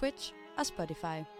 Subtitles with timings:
[0.00, 1.37] Twitch og Spotify.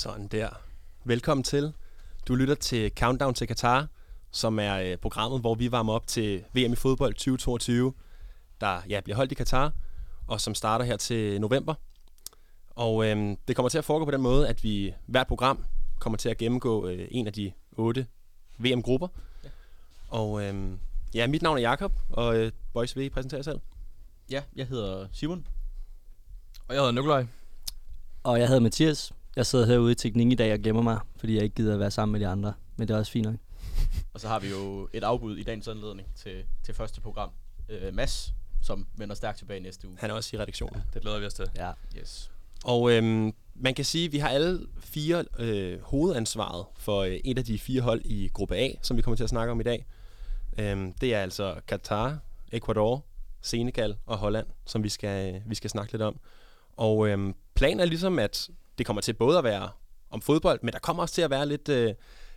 [0.00, 0.48] Sådan der.
[1.04, 1.72] Velkommen til.
[2.28, 3.88] Du lytter til Countdown til Qatar,
[4.30, 7.92] som er øh, programmet, hvor vi varmer op til VM i fodbold 2022,
[8.60, 9.72] der ja, bliver holdt i Qatar,
[10.26, 11.74] og som starter her til november.
[12.70, 15.64] Og øh, det kommer til at foregå på den måde, at vi hvert program
[15.98, 18.06] kommer til at gennemgå øh, en af de otte
[18.58, 19.08] VM-grupper.
[19.44, 19.48] Ja.
[20.08, 20.72] Og øh,
[21.14, 23.60] ja, mit navn er Jakob og øh, Boys, vil I præsentere jer selv?
[24.30, 25.46] Ja, jeg hedder Simon.
[26.68, 27.26] Og jeg hedder Nikolaj.
[28.22, 29.12] Og jeg hedder Mathias.
[29.40, 31.80] Jeg sidder herude i teknik i dag og gemmer mig, fordi jeg ikke gider at
[31.80, 32.52] være sammen med de andre.
[32.76, 33.36] Men det er også fint nok.
[34.14, 37.30] Og så har vi jo et afbud i dagens anledning til, til første program.
[37.68, 39.96] Øh, Mads, som vender stærkt tilbage næste uge.
[40.00, 40.82] Han er også i redaktionen.
[40.94, 41.44] Det glæder vi os til.
[41.56, 41.70] Ja.
[41.98, 42.30] Yes.
[42.64, 47.38] Og øhm, man kan sige, at vi har alle fire øh, hovedansvaret for øh, et
[47.38, 49.64] af de fire hold i gruppe A, som vi kommer til at snakke om i
[49.64, 49.86] dag.
[50.58, 52.18] Øhm, det er altså Qatar,
[52.52, 53.04] Ecuador,
[53.42, 56.20] Senegal og Holland, som vi skal, øh, vi skal snakke lidt om.
[56.76, 59.70] Og øhm, planen er ligesom, at det kommer til både at være
[60.10, 61.94] om fodbold, men der kommer også til at være lidt, øh,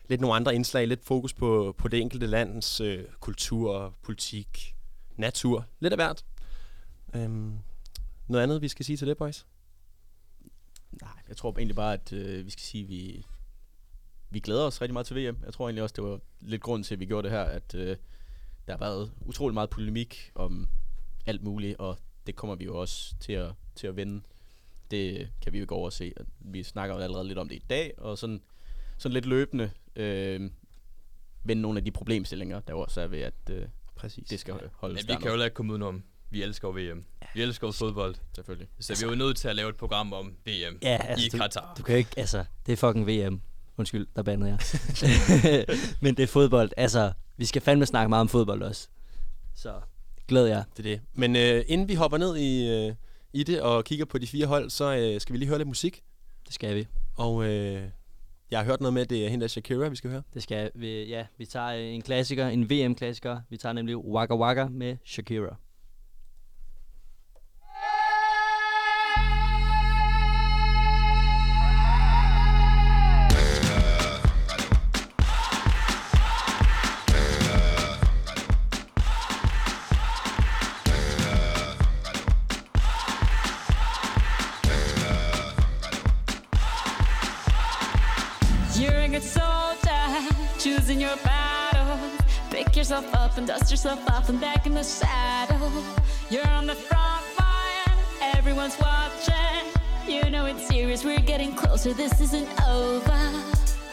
[0.10, 4.76] lidt nogle andre indslag, lidt fokus på, på det enkelte landens øh, kultur, politik,
[5.16, 6.26] natur, lidt af hvert.
[7.16, 7.58] Øhm,
[8.28, 9.46] noget andet, vi skal sige til det, boys?
[11.02, 13.26] Nej, jeg tror egentlig bare, at øh, vi skal sige, at vi,
[14.30, 15.38] vi glæder os rigtig meget til VM.
[15.46, 17.76] Jeg tror egentlig også, det var lidt grund til, at vi gjorde det her, at
[17.76, 17.98] øh,
[18.68, 20.68] der har været utrolig meget polemik om
[21.26, 24.22] alt muligt, og det kommer vi jo også til at, til at vende.
[24.92, 26.14] Det kan vi jo ikke overse.
[26.18, 28.42] at Vi snakker jo allerede lidt om det i dag, og sådan,
[28.98, 30.50] sådan lidt løbende øh,
[31.44, 34.28] vende nogle af de problemstillinger, der også er ved, at øh, Præcis.
[34.30, 36.04] det skal holdes Men vi kan jo heller ikke komme udenom.
[36.30, 37.06] Vi elsker VM.
[37.34, 38.16] Vi elsker fodbold.
[38.36, 38.68] selvfølgelig.
[38.80, 41.30] Så vi er jo nødt til at lave et program om VM Ja, i altså,
[41.32, 41.74] du, Katar.
[41.78, 43.42] du kan ikke, altså, det er fucking VM.
[43.78, 44.60] Undskyld, der bandede jeg.
[46.02, 46.72] Men det er fodbold.
[46.78, 48.88] Altså, vi skal fandme snakke meget om fodbold også.
[49.56, 49.82] Så
[50.28, 50.64] glæder jeg.
[50.78, 51.02] Det er det.
[51.14, 52.96] Men øh, inden vi hopper ned i, øh,
[53.34, 55.68] i det og kigger på de fire hold, så øh, skal vi lige høre lidt
[55.68, 56.04] musik.
[56.46, 56.88] Det skal vi.
[57.16, 57.84] Og øh,
[58.52, 60.24] jeg har hørt noget med, at det er hende der Shakira, vi skal høre.
[60.34, 61.04] Det skal vi.
[61.04, 63.42] Ja, vi tager en klassiker, en VM-klassiker.
[63.50, 65.56] Vi tager nemlig Waka Waka med Shakira.
[92.84, 95.72] Yourself up and dust yourself off and back in the saddle.
[96.30, 97.98] You're on the front line,
[98.36, 99.64] everyone's watching.
[100.06, 103.22] You know it's serious, we're getting closer, this isn't over.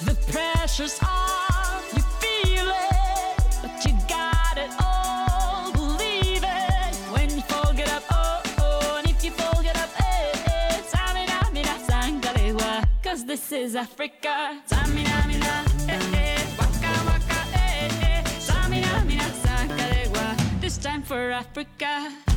[0.03, 5.71] The pressure's on, you feel it, but you got it all.
[5.71, 9.91] Believe it when you fall, get up, oh, oh, and if you fall, get up,
[10.01, 10.83] eh, eh.
[10.91, 14.61] Samina, mina, cause this is Africa.
[14.69, 15.30] Samina,
[20.81, 22.30] time for Africa.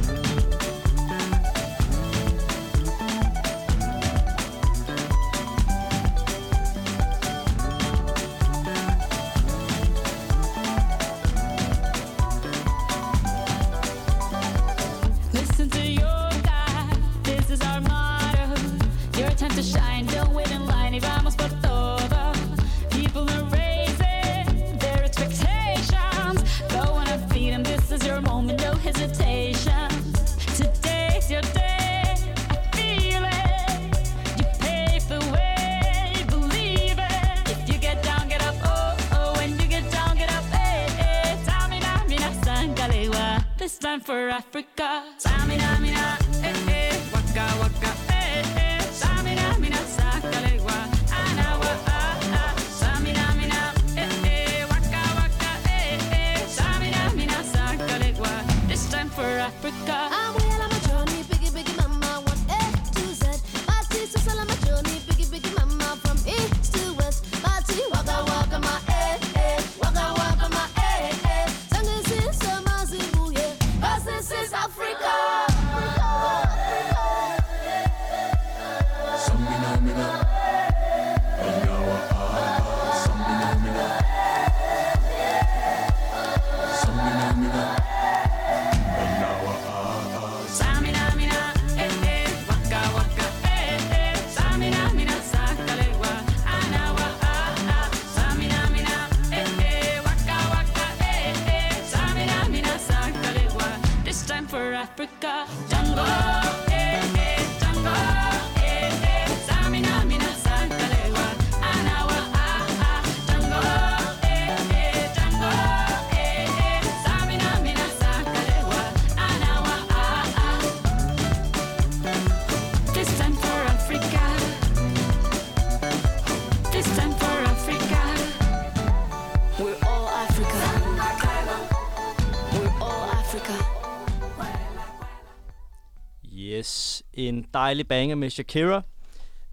[137.29, 138.81] En dejlig banger med Shakira.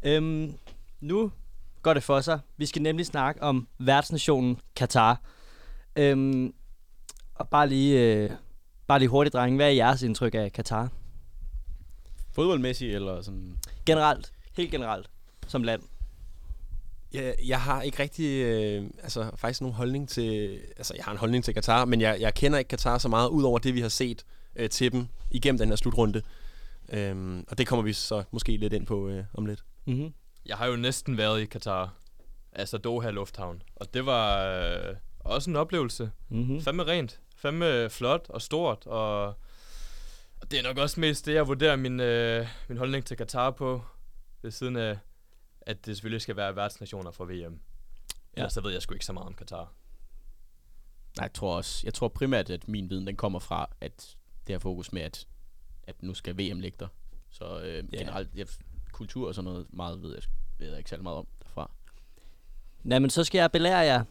[0.03, 0.55] Øhm,
[1.01, 1.33] nu
[1.83, 2.41] går det for sig.
[2.57, 5.21] Vi skal nemlig snakke om værtsnationen Katar.
[5.97, 6.55] Øhm,
[7.35, 8.31] og bare lige, øh,
[8.87, 9.57] bare lige hurtigt, drenge.
[9.57, 10.89] Hvad er jeres indtryk af Katar?
[12.33, 13.59] Fodboldmæssigt eller sådan...
[13.87, 15.11] Generelt, helt generelt,
[15.47, 15.83] som land.
[17.13, 21.19] Jeg, jeg har ikke rigtig, øh, altså faktisk nogen holdning til, altså jeg har en
[21.19, 23.81] holdning til Katar, men jeg, jeg kender ikke Katar så meget, ud over det, vi
[23.81, 24.25] har set
[24.57, 26.23] øh, til dem igennem den her slutrunde.
[26.91, 29.65] Øhm, og det kommer vi så måske lidt ind på øh, om lidt.
[29.85, 30.15] Mm-hmm.
[30.47, 31.95] Jeg har jo næsten været i Katar.
[32.53, 33.63] Altså Doha Lufthavn.
[33.77, 36.11] Og det var øh, også en oplevelse.
[36.29, 36.61] Mm-hmm.
[36.61, 37.21] Fandme rent.
[37.37, 38.87] Fandme flot og stort.
[38.87, 39.27] Og,
[40.41, 43.51] og det er nok også mest det, jeg vurderer min, øh, min holdning til Katar
[43.51, 43.83] på.
[44.43, 44.99] Ved siden af,
[45.61, 47.61] at det selvfølgelig skal være værtsnationer for VM.
[48.37, 48.43] Ja.
[48.43, 48.49] Ja.
[48.49, 49.73] så ved jeg sgu ikke så meget om Katar.
[51.17, 51.81] Nej, jeg tror også...
[51.85, 54.17] Jeg tror primært, at min viden, den kommer fra, at
[54.47, 55.27] det her fokus med, at,
[55.91, 56.89] at nu skal VM ligge der.
[57.31, 57.99] Så øh, Ja.
[57.99, 58.47] generelt, jeg,
[58.93, 60.23] kultur og sådan noget, meget ved jeg,
[60.59, 61.71] ved jeg ikke særlig meget om derfra.
[62.83, 64.05] Nå, men så skal jeg belære jer.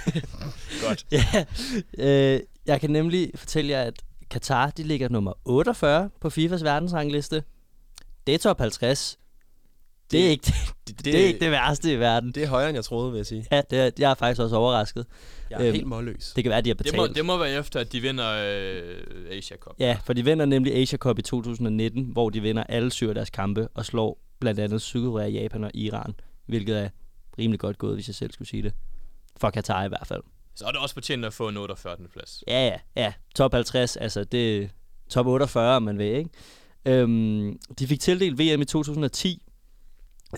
[0.86, 1.06] Godt.
[1.16, 1.44] ja,
[1.98, 7.44] øh, jeg kan nemlig fortælle jer, at Katar, de ligger nummer 48 på FIFAs verdensrangliste.
[8.26, 9.18] Det er top 50.
[10.10, 10.44] Det, det, er, ikke,
[10.88, 12.32] det, det, det er ikke det værste i verden.
[12.32, 13.46] Det er højere, end jeg troede, vil jeg sige.
[13.52, 15.06] Ja, det er, jeg er faktisk også overrasket.
[15.50, 16.32] Jeg er Øhm, helt målløs.
[16.36, 16.96] Det kan være, at de har Det betalt.
[16.96, 19.74] må, det må være efter, at de vinder øh, Asia Cup.
[19.78, 23.14] Ja, for de vinder nemlig Asia Cup i 2019, hvor de vinder alle syv af
[23.14, 26.14] deres kampe og slår blandt andet Sydkorea, Japan og Iran,
[26.46, 26.88] hvilket er
[27.38, 28.72] rimelig godt gået, hvis jeg selv skulle sige det.
[29.36, 30.22] For Katar i hvert fald.
[30.54, 31.96] Så er det også fortjent at få en 48.
[32.12, 32.44] plads.
[32.48, 33.12] Ja, ja, ja.
[33.34, 34.68] Top 50, altså det er
[35.10, 36.30] top 48, om man vil, ikke?
[36.86, 39.42] Øhm, de fik tildelt VM i 2010,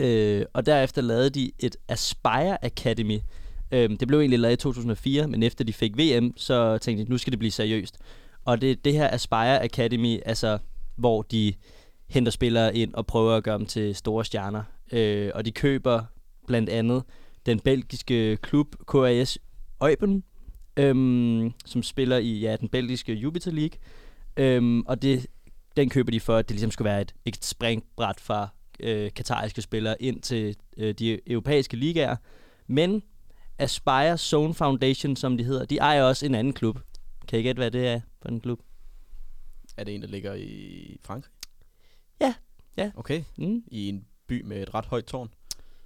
[0.00, 3.18] øh, og derefter lavede de et Aspire Academy.
[3.72, 7.10] Øh, det blev egentlig lavet i 2004, men efter de fik VM, så tænkte de,
[7.10, 7.98] nu skal det blive seriøst.
[8.44, 10.58] Og det det her Aspire Academy, altså
[10.96, 11.54] hvor de
[12.08, 14.62] henter spillere ind og prøver at gøre dem til store stjerner.
[14.92, 16.02] Øh, og de køber
[16.46, 17.02] blandt andet
[17.46, 19.38] den belgiske klub KAS
[19.82, 20.24] Eupen,
[20.76, 23.78] øhm, som spiller i ja, den belgiske Jupiter League.
[24.36, 25.26] Øhm, og det,
[25.76, 28.48] den køber de for, at det ligesom skulle være et, et springbræt fra
[28.80, 32.16] øh, katariske spillere ind til øh, de europæiske ligaer.
[32.66, 33.02] Men
[33.58, 36.78] Aspire Zone Foundation, som de hedder, de ejer også en anden klub.
[37.28, 38.60] Kan I gætte, hvad det er for en klub?
[39.76, 41.32] Er det en, der ligger i Frankrig?
[42.20, 42.34] Ja,
[42.76, 42.90] ja.
[42.96, 43.24] Okay.
[43.36, 43.62] Mm.
[43.66, 45.30] I en by med et ret højt tårn?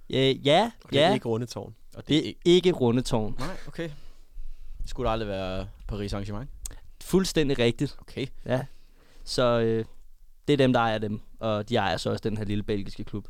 [0.09, 1.13] Øh, ja, Og det er ja.
[1.13, 1.75] ikke rundetårn.
[1.95, 3.35] Og Det er ikke Rundetårn.
[3.39, 3.89] Nej, okay.
[4.81, 6.49] Det skulle aldrig være Paris Arrangement.
[7.03, 7.97] Fuldstændig rigtigt.
[8.01, 8.27] Okay.
[8.45, 8.65] Ja.
[9.23, 9.85] Så øh,
[10.47, 11.21] det er dem, der ejer dem.
[11.39, 13.27] Og de ejer så også den her lille belgiske klub.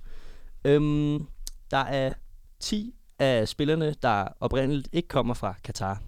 [0.65, 1.27] Øhm,
[1.71, 2.13] der er
[2.59, 6.01] 10 af spillerne, der oprindeligt ikke kommer fra Katar.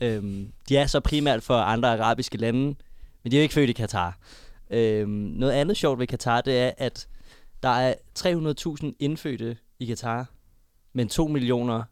[0.00, 2.74] øhm, de er så primært for andre arabiske lande,
[3.22, 4.18] men de er jo ikke født i Katar.
[4.70, 7.08] Øhm, noget andet sjovt ved Katar, det er, at
[7.62, 10.30] der er 300.000 indfødte i Katar,
[10.92, 11.82] men 2 millioner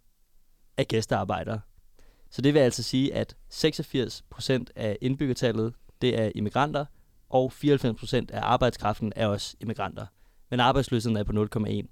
[0.76, 1.60] af gæstearbejdere.
[2.30, 6.84] Så det vil altså sige, at 86% af indbyggertallet, det er immigranter,
[7.32, 10.06] og 94% af arbejdskraften er også immigranter.
[10.50, 11.86] Men arbejdsløsheden er på 0,1.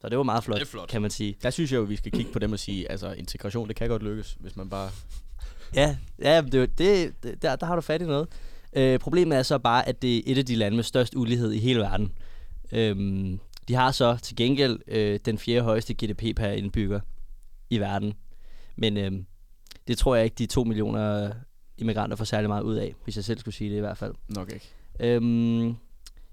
[0.00, 0.88] Så det var meget flot, Det er flot.
[0.88, 1.36] kan man sige.
[1.42, 3.88] Der synes jeg jo, vi skal kigge på dem og sige, altså integration, det kan
[3.88, 4.90] godt lykkes, hvis man bare...
[5.74, 8.28] Ja, ja det, det, det, der, der har du fat i noget.
[8.72, 11.52] Øh, problemet er så bare, at det er et af de lande med størst ulighed
[11.52, 12.12] i hele verden.
[12.72, 17.00] Øhm, de har så til gengæld øh, den fjerde højeste GDP per indbygger
[17.70, 18.14] i verden.
[18.76, 19.26] Men øhm,
[19.88, 21.32] det tror jeg ikke, de to millioner
[21.78, 24.14] immigranter får særlig meget ud af, hvis jeg selv skulle sige det i hvert fald.
[24.28, 24.66] Nok ikke.
[25.00, 25.76] Øhm,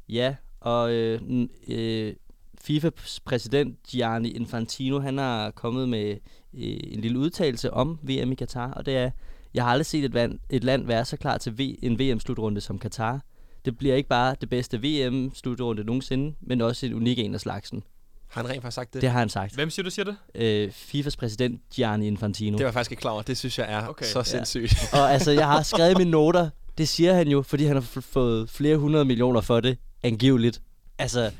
[0.10, 1.22] ja, og øh,
[1.68, 2.14] øh,
[2.62, 6.10] FIFAs præsident Gianni Infantino, han har kommet med
[6.54, 9.12] øh, en lille udtalelse om VM i Katar, og det er,
[9.54, 12.62] jeg har aldrig set et, vand, et land være så klar til v, en VM-slutrunde
[12.62, 13.22] som Katar.
[13.66, 17.84] Det bliver ikke bare det bedste VM-slutrunde nogensinde, men også en unik en af slagsen.
[18.28, 19.02] Har han rent faktisk sagt det?
[19.02, 19.54] Det har han sagt.
[19.56, 20.16] Hvem siger du siger det?
[20.36, 22.58] Øh, FIFAs præsident Gianni Infantino.
[22.58, 23.22] Det var jeg faktisk ikke klar over.
[23.22, 24.06] Det synes jeg er okay.
[24.06, 24.24] Så Ja.
[24.24, 24.74] sindssygt.
[24.94, 28.00] Og altså, jeg har skrevet mine noter, det siger han jo, fordi han har f-
[28.02, 30.62] fået flere hundrede millioner for det, angiveligt.
[30.98, 31.32] Altså,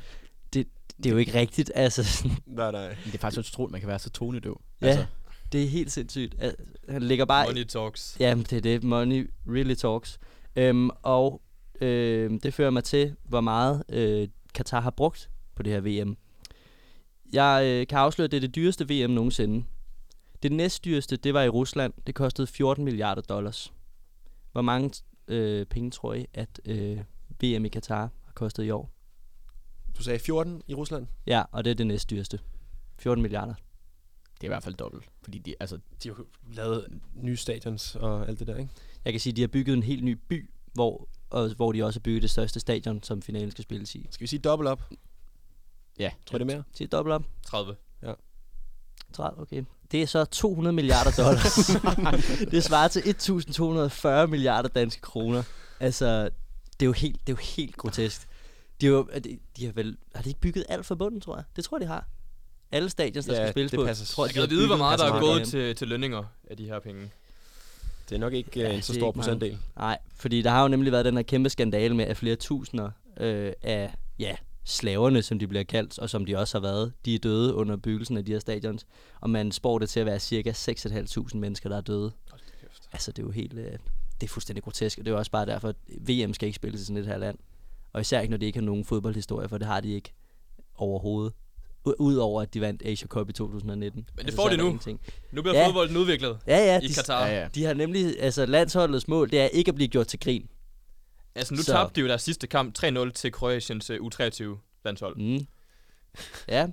[0.54, 0.66] det,
[0.96, 1.72] det er jo ikke rigtigt.
[1.74, 2.88] Altså, nej, nej.
[2.88, 4.60] Men det er faktisk utroligt, at man kan være så tonedøv.
[4.80, 5.04] ja, altså.
[5.52, 6.34] det er helt sindssygt.
[6.38, 6.56] Al-
[6.88, 7.46] Han ligger bare...
[7.46, 8.16] Money talks.
[8.20, 8.84] Jamen, det er det.
[8.84, 10.18] Money really talks.
[10.56, 11.40] Øhm, og
[11.80, 16.16] øhm, det fører mig til, hvor meget øh, Katar har brugt på det her VM.
[17.32, 19.64] Jeg øh, kan afsløre, at det er det dyreste VM nogensinde.
[20.42, 21.92] Det næstdyreste, det var i Rusland.
[22.06, 23.72] Det kostede 14 milliarder dollars.
[24.52, 26.98] Hvor mange øh, penge tror I, at øh,
[27.40, 28.90] VM i Katar har kostet i år?
[29.98, 31.06] Du sagde 14 i Rusland?
[31.26, 32.38] Ja, og det er det næstdyreste.
[32.98, 33.54] 14 milliarder.
[34.34, 35.04] Det er i hvert fald dobbelt.
[35.22, 38.70] Fordi de, altså, De har jo lavet nye stadions og alt det der, ikke?
[39.04, 41.84] Jeg kan sige, at de har bygget en helt ny by, hvor og hvor de
[41.84, 44.06] også har bygget det største stadion, som finalen skal spilles i.
[44.10, 44.82] Skal vi sige dobbelt op?
[45.98, 46.64] Ja, Tror det er mere?
[46.74, 47.24] Til dobbelt op.
[47.46, 47.76] 30.
[49.12, 49.62] 30, okay.
[49.92, 51.70] Det er så 200 milliarder dollars.
[52.52, 55.42] det svarer til 1240 milliarder danske kroner.
[55.80, 56.22] Altså,
[56.80, 58.28] det er jo helt, det er jo helt grotesk.
[58.80, 61.20] De, er jo, er de, de har vel, har de ikke bygget alt for bunden,
[61.20, 61.44] tror jeg?
[61.56, 62.06] Det tror jeg, de har.
[62.72, 64.14] Alle stadions, der Ja, skal spilles det på, passer.
[64.14, 66.78] tror jeg, kan vide, hvor meget der er gået til, til lønninger af de her
[66.78, 67.10] penge.
[68.08, 69.58] Det er nok ikke Ja, ja, en så stor procentdel.
[69.76, 72.90] Nej, fordi der har jo nemlig været den her kæmpe skandale med, at flere tusinder
[73.20, 77.14] øh, af ja, slaverne, som de bliver kaldt, og som de også har været, de
[77.14, 78.86] er døde under byggelsen af de her stadions.
[79.20, 82.12] Og man spår det til at være cirka 6.500 mennesker, der er døde.
[82.92, 83.54] Altså, det er jo helt...
[83.54, 83.72] Øh,
[84.20, 86.56] det er fuldstændig grotesk, og det er jo også bare derfor, at VM skal ikke
[86.56, 87.38] spilles i sådan et her land.
[87.92, 90.12] Og især ikke, når de ikke har nogen fodboldhistorie, for det har de ikke
[90.74, 91.32] overhovedet.
[91.98, 94.02] Udover at de vandt Asia Cup i 2019.
[94.02, 94.64] det Altså, får de nu.
[94.66, 95.00] Ingenting.
[95.32, 95.66] Nu bliver ja.
[95.66, 97.26] fodbolden udviklet Ja, ja, i de, Katar.
[97.26, 97.48] Ja, ja.
[97.54, 98.20] de har nemlig...
[98.20, 100.48] Altså, landsholdets mål, det er ikke at blive gjort til grin.
[101.36, 105.16] Altså, nu Så- tabte de jo deres sidste kamp 3-0 til Kroatiens uh, U23-landshold.
[105.16, 105.46] Mm.
[106.48, 106.66] Ja.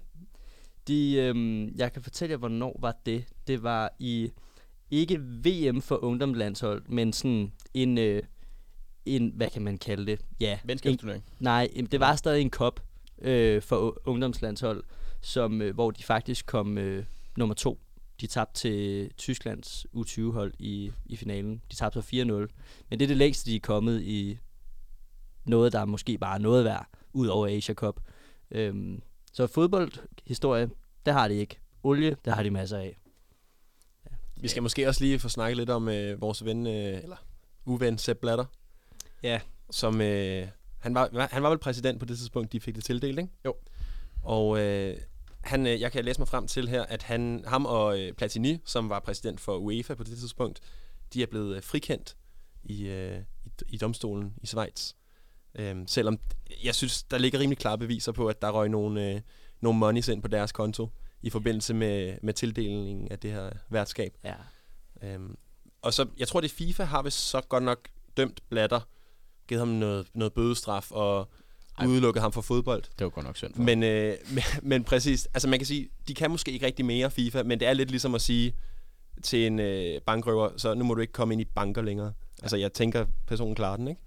[0.88, 3.26] De, øhm, jeg kan fortælle jer, hvornår var det.
[3.48, 4.32] Det var i,
[4.92, 8.24] ikke VM for ungdomslandshold, men sådan en, øh,
[9.06, 10.20] en hvad kan man kalde det?
[10.40, 11.24] Ja, en, Venskabsturnering.
[11.40, 12.84] nej, det var stadig en kop
[13.22, 14.84] øh, for ungdomslandshold,
[15.22, 17.06] som, øh, hvor de faktisk kom øh,
[17.38, 17.80] nummer to.
[18.22, 21.62] De tabte til Tysklands U20-hold i, i finalen.
[21.72, 22.14] De tabte så 4-0.
[22.90, 24.38] Men det er det længste, de er kommet i
[25.46, 28.00] noget, der er måske bare noget værd, ud over Asia Cup.
[28.52, 30.70] Øhm, så fodboldhistorie,
[31.06, 31.60] det har de ikke.
[31.84, 32.98] Olie, det har de masser af.
[34.36, 37.16] Vi skal måske også lige få snakket lidt om øh, vores ven, øh, eller
[37.66, 38.46] uven Sepp Blatter.
[39.24, 39.40] Ja.
[39.72, 40.48] Som, øh,
[40.80, 43.32] han, var, han var vel præsident på det tidspunkt, de fik det tildelt, ikke?
[43.46, 43.56] Jo.
[44.24, 44.98] Og øh,
[45.42, 48.60] han, øh, jeg kan læse mig frem til her, at han, ham og øh, Platini,
[48.66, 50.62] som var præsident for UEFA på det tidspunkt,
[51.14, 52.18] de er blevet øh, frikendt
[52.64, 54.94] i, øh, i, i domstolen i Schweiz.
[55.56, 56.20] Øhm, selvom
[56.64, 59.22] jeg synes, der ligger rimelig klare beviser på, at der røg nogle, øh,
[59.62, 60.90] nogle monies ind på deres konto
[61.22, 64.14] i forbindelse med, med tildelingen af det her værtskab.
[64.24, 64.34] Ja.
[65.04, 65.36] Øhm,
[65.82, 68.80] og så, jeg tror, det FIFA har vist så godt nok dømt Blatter,
[69.48, 71.30] givet ham noget, noget bødestraf og
[71.80, 71.86] Ej.
[71.86, 72.84] udelukket ham fra fodbold.
[72.84, 73.62] Det var godt nok synd for.
[73.62, 77.12] Men, øh, men, men præcis, altså man kan sige, de kan måske ikke rigtig mere
[77.12, 78.56] FIFA, men det er lidt ligesom at sige
[79.24, 82.14] til en øh, bankrøver, så nu må du ikke komme ind i banker længere.
[82.42, 84.02] Altså jeg tænker, personen klarer den, ikke?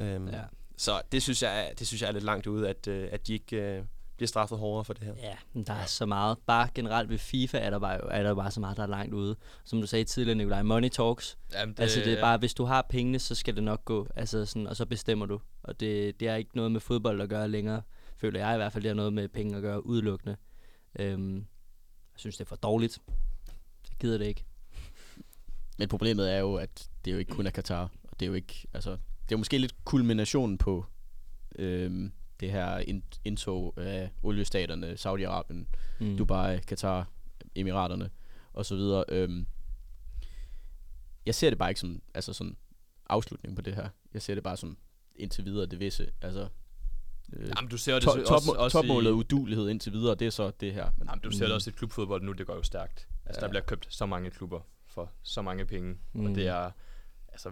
[0.00, 0.40] Øhm, Ja.
[0.76, 3.26] Så det synes, jeg er, det synes jeg er lidt langt ude, at, øh, at
[3.26, 3.84] de ikke øh,
[4.16, 5.14] bliver straffet hårdere for det her.
[5.22, 6.38] Ja, men der er så meget.
[6.46, 9.14] Bare generelt ved FIFA er der bare, er der bare så meget, der er langt
[9.14, 9.36] ude.
[9.64, 11.38] Som du sagde tidligere, Nikolaj, money talks.
[11.52, 14.08] Jamen, det, altså det er bare, hvis du har pengene, så skal det nok gå.
[14.16, 15.40] Altså sådan, og så bestemmer du.
[15.62, 17.82] Og det, det er ikke noget med fodbold at gøre længere.
[18.16, 20.36] Føler jeg i hvert fald, det har noget med penge at gøre udelukkende.
[20.98, 21.44] Øhm, jeg
[22.16, 22.98] synes, det er for dårligt.
[23.88, 24.44] Jeg gider det ikke.
[25.78, 27.90] Men problemet er jo, at det jo ikke kun er Katar.
[28.04, 28.96] Og det er jo ikke, altså,
[29.28, 30.84] det er måske lidt kulminationen på
[31.58, 35.66] øhm, det her ind- indtog af oliestaterne, Saudi-Arabien,
[36.00, 36.16] Mm.
[36.16, 37.08] Dubai, Katar,
[37.54, 38.10] Emiraterne
[38.52, 39.04] og så videre.
[39.08, 39.46] Øhm,
[41.26, 42.56] jeg ser det bare ikke som altså sådan
[43.08, 43.88] afslutning på det her.
[44.14, 44.78] Jeg ser det bare som
[45.16, 46.10] indtil videre det visse.
[46.22, 46.48] Altså,
[47.32, 50.26] øh, Jamen, du ser det to, top, også, også topmålet i, udulighed indtil videre, det
[50.26, 50.90] er så det her.
[50.96, 53.08] Men, Jamen, du ser det også i klubfodbold nu, det går jo stærkt.
[53.26, 53.46] Altså, Ja.
[53.46, 55.92] der bliver købt så mange klubber for så mange penge.
[55.92, 56.20] Mm.
[56.20, 56.26] Mm.
[56.26, 56.70] Og det er,
[57.28, 57.50] altså,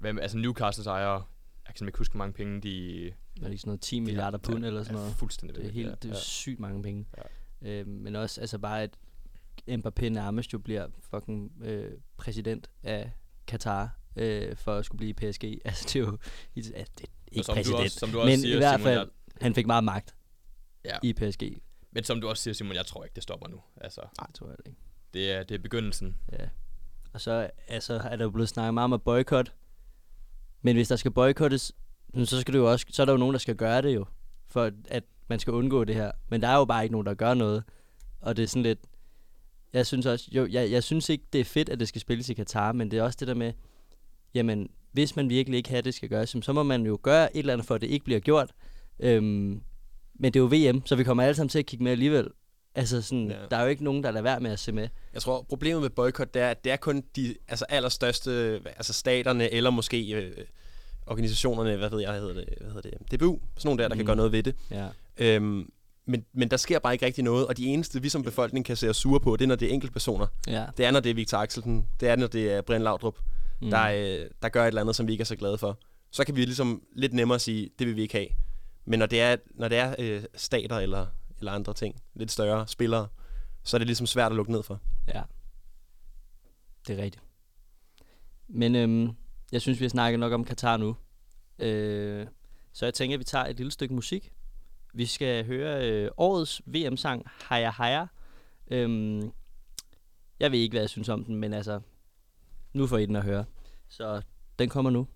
[0.00, 1.24] hvem, altså Newcastles ejere,
[1.66, 3.06] jeg kan ikke huske, hvor mange penge de...
[3.08, 5.14] Er det ikke sådan noget 10 milliarder pund eller sådan noget?
[5.14, 6.20] Fuldstændig Det er, helt, det er ja.
[6.20, 7.06] sygt mange penge.
[7.62, 7.68] Ja.
[7.80, 8.98] Øh, men også altså bare, at
[9.68, 13.12] Mbappé nærmest jo bliver fucking øh, præsident af
[13.46, 15.44] Katar øh, for at skulle blive PSG.
[15.64, 16.18] Altså det er jo
[16.56, 18.80] ja, det er ikke som du præsident, også- som du også men siger, i hvert
[18.80, 19.08] Simon, fald, jeg-
[19.40, 20.14] han fik meget magt
[20.84, 20.96] Ja.
[21.02, 21.42] i PSG.
[21.92, 23.60] Men som du også siger, Simon, jeg tror ikke, det stopper nu.
[23.76, 24.78] Altså, Nej, tror jeg det ikke.
[25.14, 26.16] det er, det er begyndelsen.
[26.32, 26.48] Ja.
[27.12, 29.54] Og så altså, er der jo blevet snakket meget om at boykot.
[30.62, 31.72] Men hvis der skal boykottes,
[32.24, 34.04] så skal det jo også, så er der jo nogen, der skal gøre det jo.
[34.46, 36.12] For at man skal undgå det her.
[36.28, 37.64] Men der er jo bare ikke nogen, der gør noget.
[38.20, 38.78] Og det er sådan lidt...
[39.72, 40.28] Jeg synes også...
[40.32, 42.90] Jo, jeg, jeg synes ikke, det er fedt, at det skal spilles i Katar, men
[42.90, 43.52] det er også det der med...
[44.34, 47.38] Jamen, hvis man virkelig ikke har, det skal gøres, så må man jo gøre et
[47.38, 48.52] eller andet for, at det ikke bliver gjort.
[49.00, 49.62] Øhm,
[50.14, 52.28] men det er jo VM, så vi kommer alle sammen til at kigge med alligevel.
[52.74, 53.36] Altså sådan, Ja.
[53.50, 54.88] der er jo ikke nogen, der lader være med at se med.
[55.14, 58.92] Jeg tror, problemet med boykot, det er, at det er kun de altså, allerstørste, altså
[58.92, 60.32] staterne, eller måske øh,
[61.06, 63.98] organisationerne, hvad ved jeg, hedder det, hvad hedder det DBU, sådan nogle der, der mm.
[63.98, 64.54] kan gøre noget ved det.
[64.70, 64.86] Ja.
[65.18, 65.70] Øhm,
[66.06, 68.76] men, men der sker bare ikke rigtig noget, og de eneste, vi som befolkning kan
[68.76, 70.26] se os sure på, det er, når det er enkeltpersoner.
[70.46, 70.66] Ja.
[70.76, 73.18] Det er, når det er Victor Axelsen, det er, når det er Brian Laudrup.
[73.62, 73.70] Mm.
[73.70, 75.78] der, øh, der gør et eller andet, som vi ikke er så glade for.
[76.10, 78.26] Så kan vi ligesom lidt nemmere sige, det vil vi ikke have.
[78.84, 81.06] Men når det er, når det er øh, stater eller,
[81.40, 83.08] eller andre ting, lidt større spillere,
[83.62, 84.80] så er det ligesom svært at lukke ned for.
[85.08, 85.22] Ja.
[86.86, 87.24] Det er rigtigt.
[88.48, 89.10] Men øhm,
[89.52, 90.96] jeg synes, vi har snakket nok om Katar nu.
[91.58, 92.26] Øh,
[92.72, 94.32] så jeg tænker, at vi tager et lille stykke musik.
[94.94, 98.06] Vi skal høre øh, årets VM-sang, Haya Haya.
[98.70, 99.32] Øhm,
[100.40, 101.80] jeg ved ikke, hvad jeg synes om den, men altså,
[102.72, 103.44] nu får I den at høre.
[103.88, 104.22] Så
[104.58, 105.06] den kommer nu.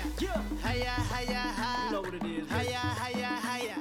[0.00, 1.86] higher, higher, higher, higher.
[1.86, 2.48] You know what it is.
[2.48, 3.76] Higher, higher, higher,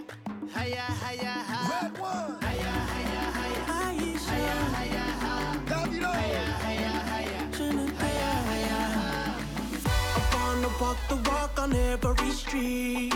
[0.52, 1.84] higher, higher, higher.
[1.84, 2.42] Red one.
[2.42, 5.66] Higher, higher, higher, higher, higher, higher.
[5.66, 6.12] Down you know.
[6.12, 7.42] Higher, higher, higher,
[8.00, 9.36] higher, higher, higher.
[10.16, 13.14] I wanna walk the walk on every street.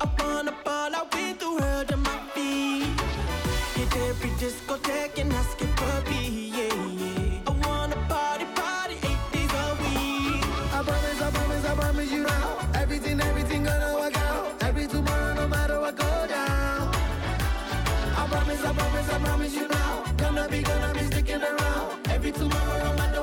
[0.00, 3.00] I wanna ball out with the world on my feet.
[3.76, 6.53] Hit every discotheque and ask it for beat.
[18.56, 20.04] Promise, I promise, I promise you now.
[20.16, 22.08] Gonna be, gonna be sticking around.
[22.08, 23.13] Every tomorrow, no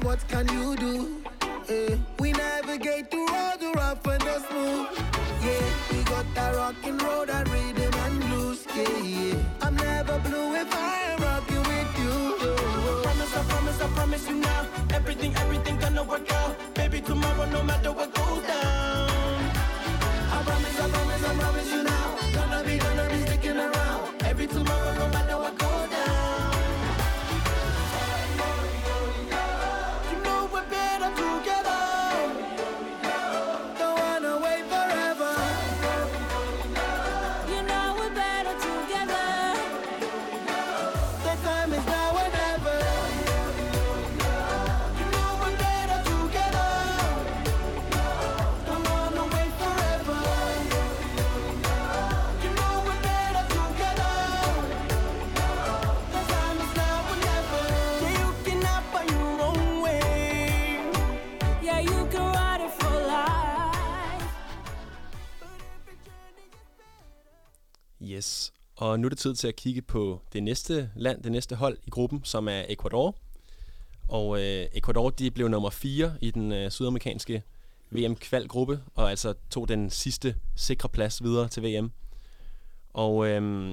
[0.00, 1.21] What can you do?
[69.02, 71.90] Nu er det tid til at kigge på det næste land, det næste hold i
[71.90, 73.16] gruppen, som er Ecuador.
[74.08, 77.42] Og øh, Ecuador de blev nummer 4 i den øh, sydamerikanske
[77.90, 81.92] VM-kvalgruppe, og altså tog den sidste sikre plads videre til VM.
[82.92, 83.68] Og øh,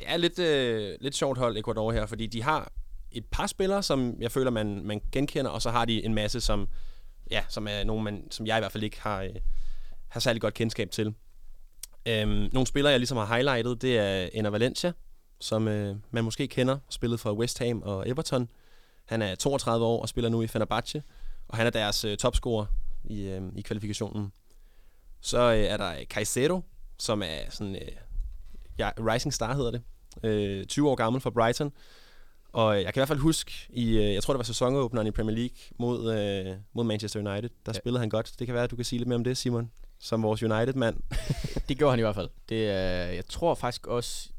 [0.00, 2.72] det er lidt, øh, lidt sjovt hold, Ecuador her, fordi de har
[3.12, 6.40] et par spillere, som jeg føler, man, man genkender, og så har de en masse,
[6.40, 6.68] som,
[7.30, 9.34] ja, som er nogen, man, som jeg i hvert fald ikke har, øh,
[10.08, 11.14] har særlig godt kendskab til.
[12.08, 14.92] Øhm, nogle spillere, jeg ligesom har highlightet, det er Ener Valencia,
[15.40, 18.48] som øh, man måske kender, spillet for West Ham og Everton.
[19.04, 21.02] Han er 32 år og spiller nu i Fenerbahce,
[21.48, 22.66] og han er deres øh, topscorer
[23.04, 24.32] i, øh, i kvalifikationen.
[25.20, 26.60] Så øh, er der Caicedo,
[26.98, 27.88] som er sådan øh,
[28.78, 29.82] ja, Rising Star hedder det.
[30.22, 31.72] Øh, 20 år gammel for Brighton.
[32.52, 35.10] Og jeg kan i hvert fald huske, i, øh, jeg tror det var sæsonåbneren i
[35.10, 37.78] Premier League mod, øh, mod Manchester United, der ja.
[37.78, 38.34] spillede han godt.
[38.38, 40.96] Det kan være, at du kan sige lidt mere om det, Simon, som vores United-mand.
[41.68, 42.28] Det gjorde han i hvert fald.
[42.48, 44.30] Det, er, jeg tror faktisk også,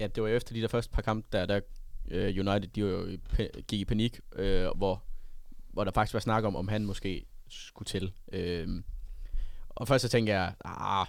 [0.00, 1.60] ja, det var efter de der første par kampe, der, der
[2.04, 3.18] uh, United de jo
[3.68, 5.02] gik i panik, øh, hvor,
[5.72, 8.12] hvor der faktisk var snak om, om han måske skulle til.
[8.32, 8.82] Øh,
[9.68, 11.06] og først så tænkte jeg, ah,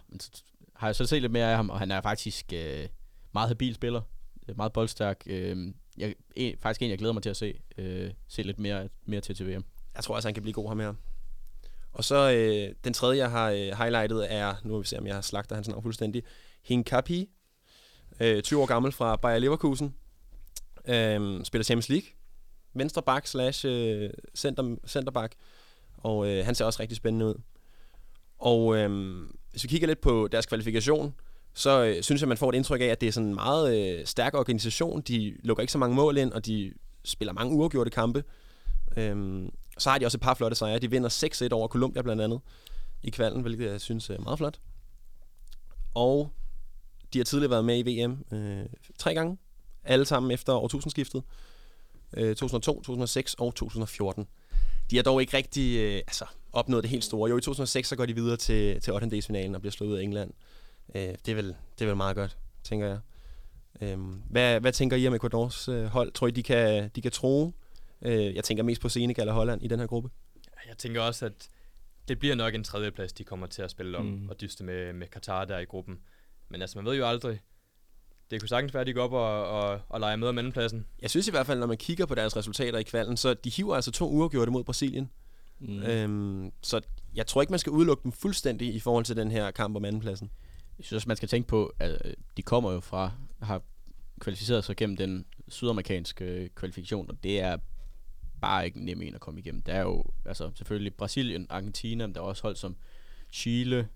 [0.75, 2.87] har jeg så set lidt mere af ham, og han er faktisk øh,
[3.33, 4.01] meget habil spiller,
[4.47, 5.23] øh, meget boldstærk.
[5.25, 8.89] Øh, jeg, en, faktisk en, jeg glæder mig til at se, øh, se lidt mere,
[9.05, 9.65] mere til til VM.
[9.95, 10.93] Jeg tror altså, han kan blive god ham her.
[11.93, 15.07] Og så øh, den tredje, jeg har øh, highlightet, er, nu vil vi se, om
[15.07, 16.23] jeg har slagtet hans navn fuldstændig,
[16.63, 17.29] Hinkapi,
[18.19, 19.95] øh, 20 år gammel fra Bayer Leverkusen,
[20.87, 22.07] øh, spiller Champions League,
[22.73, 25.35] venstre bak slash øh, center, centerback,
[25.97, 27.35] og øh, han ser også rigtig spændende ud.
[28.39, 29.17] Og øh,
[29.51, 31.13] hvis vi kigger lidt på deres kvalifikation,
[31.53, 33.97] så øh, synes jeg, man får et indtryk af, at det er sådan en meget
[33.99, 35.01] øh, stærk organisation.
[35.01, 36.73] De lukker ikke så mange mål ind, og de
[37.03, 38.23] spiller mange uafgjorte kampe.
[38.97, 39.49] Øhm,
[39.81, 40.79] så har de også et par flotte sejre.
[40.79, 41.09] De vinder
[41.49, 42.41] 6-1 over Colombia blandt andet
[43.03, 44.59] i kvalden, hvilket jeg synes er meget flot.
[45.93, 46.31] Og
[47.13, 48.65] de har tidligere været med i VM øh,
[48.99, 49.37] tre gange.
[49.83, 51.23] Alle sammen efter årtusindskiftet.
[52.17, 54.27] Øh, 2002, 2006 og 2014.
[54.91, 57.29] De har dog ikke rigtig øh, altså, opnået det helt store.
[57.29, 59.21] Jo, i 2006 så går de videre til, til 8.
[59.21, 60.33] finalen og bliver slået ud af England.
[60.95, 62.99] Øh, det, er vel, det er vel meget godt, tænker jeg.
[63.81, 66.11] Øh, hvad, hvad tænker I om Ecuadors øh, hold?
[66.11, 67.53] Tror I, de kan, de kan tro?
[68.01, 70.09] Øh, jeg tænker mest på Senegal og Holland i den her gruppe.
[70.67, 71.49] Jeg tænker også, at
[72.07, 74.29] det bliver nok en tredjeplads, de kommer til at spille om Mm.
[74.29, 75.99] og dyste med, med Katar der i gruppen.
[76.49, 77.39] Men altså, man ved jo aldrig.
[78.31, 80.85] Det kunne sagtens være, at de går op og, og, og leger med om andenpladsen.
[81.01, 83.49] Jeg synes i hvert fald, når man kigger på deres resultater i kvalden, så de
[83.49, 85.11] hiver altså to uafgjorte mod Brasilien.
[85.59, 85.67] Mm.
[85.73, 85.83] Mm.
[85.83, 86.81] Øhm, så
[87.15, 89.85] jeg tror ikke, man skal udelukke dem fuldstændig i forhold til den her kamp om
[89.85, 90.31] andenpladsen.
[90.77, 93.11] Jeg synes også, man skal tænke på, at øh, de kommer jo fra,
[93.41, 93.61] har
[94.19, 97.57] kvalificeret sig gennem den sydamerikanske øh, kvalifikation, og det er
[98.41, 99.61] bare ikke nem en at komme igennem.
[99.61, 102.75] Der er jo altså, selvfølgelig Brasilien, Argentina, men der er også hold som
[103.31, 103.87] Chile,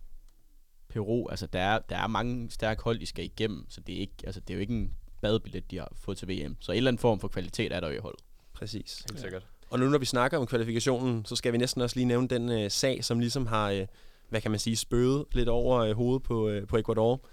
[0.89, 1.27] Peru.
[1.29, 4.13] Altså, der er, der er mange stærke hold, de skal igennem, så det er, ikke,
[4.23, 6.57] altså, det er jo ikke en badebillet, de har fået til VM.
[6.59, 8.21] Så en eller anden form for kvalitet er der jo i holdet.
[8.53, 9.05] Præcis.
[9.09, 9.47] Helt sikkert.
[9.69, 12.49] Og nu når vi snakker om kvalifikationen, så skal vi næsten også lige nævne den
[12.49, 13.87] øh, sag, som ligesom har, øh,
[14.29, 17.25] hvad kan man sige, spøget lidt over øh, hovedet på, øh, på Ecuador.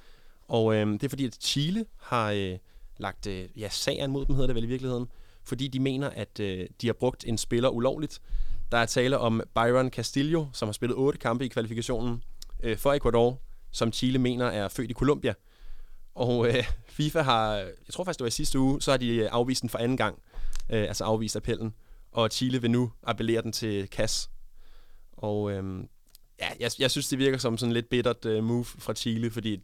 [0.48, 2.58] Og øh, det er fordi, at Chile har øh,
[2.96, 5.08] lagt øh, ja, sagen mod dem, hedder det vel i virkeligheden,
[5.44, 8.20] fordi de mener, at øh, de har brugt en spiller ulovligt.
[8.72, 12.22] Der er tale om Byron Castillo, som har spillet otte kampe i kvalifikationen
[12.62, 15.34] øh, for Ecuador, som Chile mener er født i Colombia.
[16.14, 16.64] Og øh,
[16.96, 19.62] FIFA har, jeg tror faktisk det var i sidste uge, så har de øh, afvist
[19.62, 20.18] den for anden gang,
[20.70, 21.74] øh, altså afvist appellen
[22.12, 24.30] og Chile vil nu appellere den til CAS.
[25.12, 25.84] Og øh,
[26.40, 29.60] ja, jeg, jeg synes, det virker som sådan lidt bittert øh, move fra Chile, fordi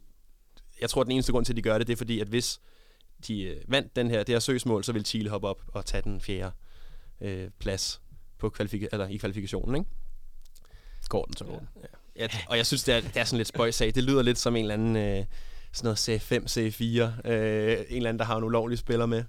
[0.81, 2.27] jeg tror, at den eneste grund til, at de gør det, det er fordi, at
[2.27, 2.59] hvis
[3.27, 6.01] de øh, vandt den her, det her søgsmål, så vil Chile hoppe op og tage
[6.01, 6.51] den fjerde
[7.21, 8.01] øh, plads
[8.37, 9.89] på kvalifika- eller i kvalifikationen, ikke?
[11.09, 11.67] Går den så går den.
[12.15, 13.95] Ja, og jeg synes, det er, det er sådan lidt spøjsag.
[13.95, 15.25] Det lyder lidt som en eller anden øh,
[15.71, 17.29] sådan noget C5, C4.
[17.29, 19.23] Øh, en eller anden, der har en ulovlig spiller med.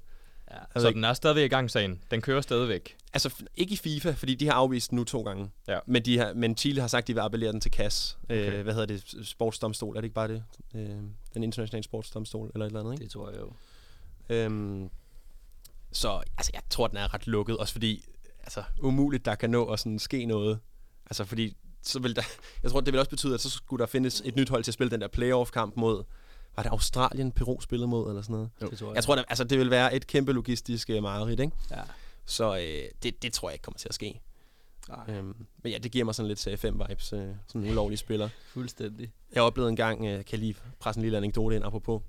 [0.51, 0.57] Ja.
[0.75, 2.03] Jeg Så den er stadigvæk i gang, sagen.
[2.11, 2.97] Den kører stadigvæk.
[3.13, 5.51] Altså, ikke i FIFA, fordi de har afvist den nu to gange.
[5.69, 5.79] Ja.
[5.87, 8.19] Men, de har, men Chile har sagt, at de vil appellere den til CAS.
[8.25, 8.47] Okay.
[8.47, 8.59] Okay.
[8.59, 9.27] Øh, hvad hedder det?
[9.27, 10.45] Sportsdomstol, er det ikke bare det?
[10.75, 10.89] Øh,
[11.35, 13.05] den internationale sportsdomstol, eller et eller andet, ikke?
[13.05, 13.53] Det tror jeg jo.
[14.31, 14.91] Øhm,
[15.93, 18.05] så altså, jeg tror, den er ret lukket, også fordi
[18.43, 20.59] altså, umuligt, der kan nå at sådan, ske noget.
[21.07, 22.23] Altså, fordi så vil der,
[22.63, 24.71] jeg tror, det vil også betyde, at så skulle der findes et nyt hold til
[24.71, 26.05] at spille den der playoff-kamp mod,
[26.57, 28.51] var det Australien, Peru spillede mod, eller sådan noget?
[28.61, 28.95] Det tror jeg.
[28.95, 31.53] Jeg tror, det, altså, det vil være et kæmpe logistisk uh, mareridt, ikke?
[31.71, 31.83] Ja.
[32.27, 34.21] Så øh, det, det tror jeg ikke kommer til at ske.
[34.89, 38.29] Nej, Øhm, men ja, det giver mig sådan lidt CF5-vibes, øh, sådan en ulovlig spiller.
[38.53, 39.13] fuldstændig.
[39.33, 42.03] Jeg oplevede en gang, øh, kan jeg lige presse en lille anekdote ind apropos,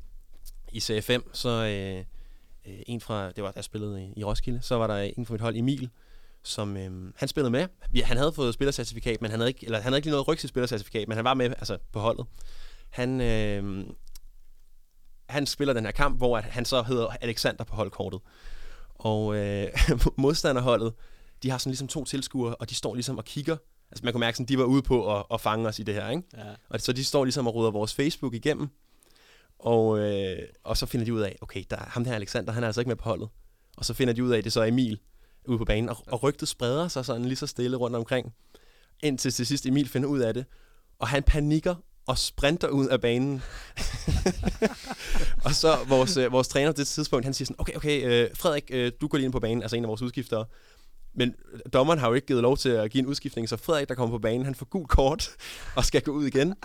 [0.71, 2.05] i CF5, så øh,
[2.67, 5.33] øh, en fra, det var jeg spillede i, i Roskilde, så var der en fra
[5.33, 5.89] mit hold, Emil,
[6.43, 7.67] som øh, han spillede med.
[7.93, 10.27] Ja, han havde fået spillercertifikat, men han havde ikke, eller han havde ikke lige noget
[10.27, 12.25] ryg til spillercertifikat, men han var med altså, på holdet.
[12.89, 13.85] Han, øh,
[15.29, 18.19] han spiller den her kamp, hvor at han så hedder Alexander på holdkortet.
[18.95, 19.67] Og øh,
[20.17, 20.93] modstanderholdet,
[21.43, 23.57] de har sådan ligesom to tilskuere, og de står ligesom og kigger.
[23.91, 25.93] Altså man kunne mærke, sådan, de var ude på at, at fange os i det
[25.93, 26.23] her, ikke?
[26.37, 26.43] Ja.
[26.69, 28.69] Og så de står ligesom og ruder vores Facebook igennem.
[29.61, 32.67] Og, øh, og så finder de ud af, okay, der, ham der Alexander, han er
[32.67, 33.29] altså ikke med på holdet.
[33.77, 34.99] Og så finder de ud af, at det er så Emil
[35.45, 35.89] ude på banen.
[35.89, 38.33] Og, og rygtet spreder sig sådan lige så stille rundt omkring.
[39.03, 40.45] Indtil til sidst Emil finder ud af det.
[40.99, 43.41] Og han panikker og sprinter ud af banen.
[45.45, 48.29] og så vores, øh, vores træner på det tidspunkt, han siger sådan, okay, okay, øh,
[48.35, 50.45] Frederik, øh, du går lige ind på banen, altså en af vores udskiftere.
[51.13, 51.35] Men
[51.73, 54.15] dommeren har jo ikke givet lov til at give en udskiftning, så Frederik, der kommer
[54.17, 55.29] på banen, han får gult kort
[55.75, 56.55] og skal gå ud igen.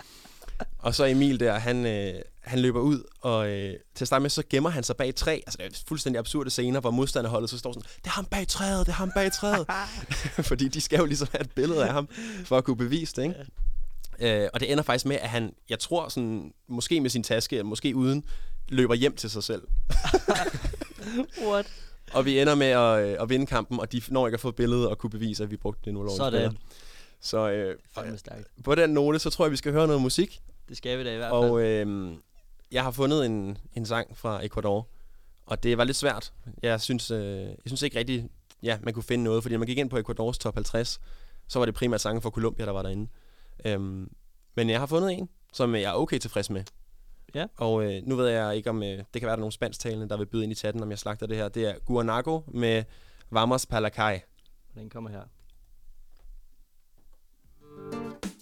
[0.79, 4.29] Og så Emil der, han, øh, han løber ud, og øh, til at starte med,
[4.29, 5.33] så gemmer han sig bag et træ.
[5.33, 8.47] Altså, det er fuldstændig absurde scener, hvor modstanderholdet så står sådan, det er ham bag
[8.47, 9.67] træet, det er ham bag træet.
[10.49, 12.09] Fordi de skal jo ligesom have et billede af ham,
[12.45, 13.35] for at kunne bevise det, ikke?
[14.43, 17.55] Øh, og det ender faktisk med, at han, jeg tror sådan, måske med sin taske,
[17.55, 18.23] eller måske uden,
[18.69, 19.61] løber hjem til sig selv.
[21.49, 21.65] What?
[22.13, 24.51] Og vi ender med at, øh, at vinde kampen, og de når ikke at få
[24.51, 26.51] billedet og kunne bevise, at vi brugte den ulovlige Sådan.
[26.51, 26.61] spiller.
[27.21, 27.77] Så øh,
[28.17, 28.47] stærkt.
[28.63, 30.41] på den note, så tror jeg, vi skal høre noget musik.
[30.69, 31.51] Det skal vi da i hvert fald.
[31.51, 32.17] Og øh,
[32.71, 34.87] jeg har fundet en, en sang fra Ecuador,
[35.45, 36.33] og det var lidt svært.
[36.63, 38.25] Jeg synes, øh, jeg synes ikke rigtigt,
[38.63, 40.99] ja, man kunne finde noget, fordi når man gik ind på Ecuadors top 50,
[41.47, 43.07] så var det primært sange fra Colombia, der var derinde.
[43.65, 44.11] Øhm,
[44.55, 46.63] men jeg har fundet en, som jeg er okay tilfreds med.
[47.35, 47.45] Ja.
[47.57, 50.09] Og øh, nu ved jeg ikke, om øh, det kan være, der er nogle spansktalende,
[50.09, 51.49] der vil byde ind i chatten, om jeg slagter det her.
[51.49, 52.83] Det er Guanago med
[53.31, 54.19] Vamos Palacay.
[54.75, 55.21] Den kommer her.
[57.91, 58.36] Thank you.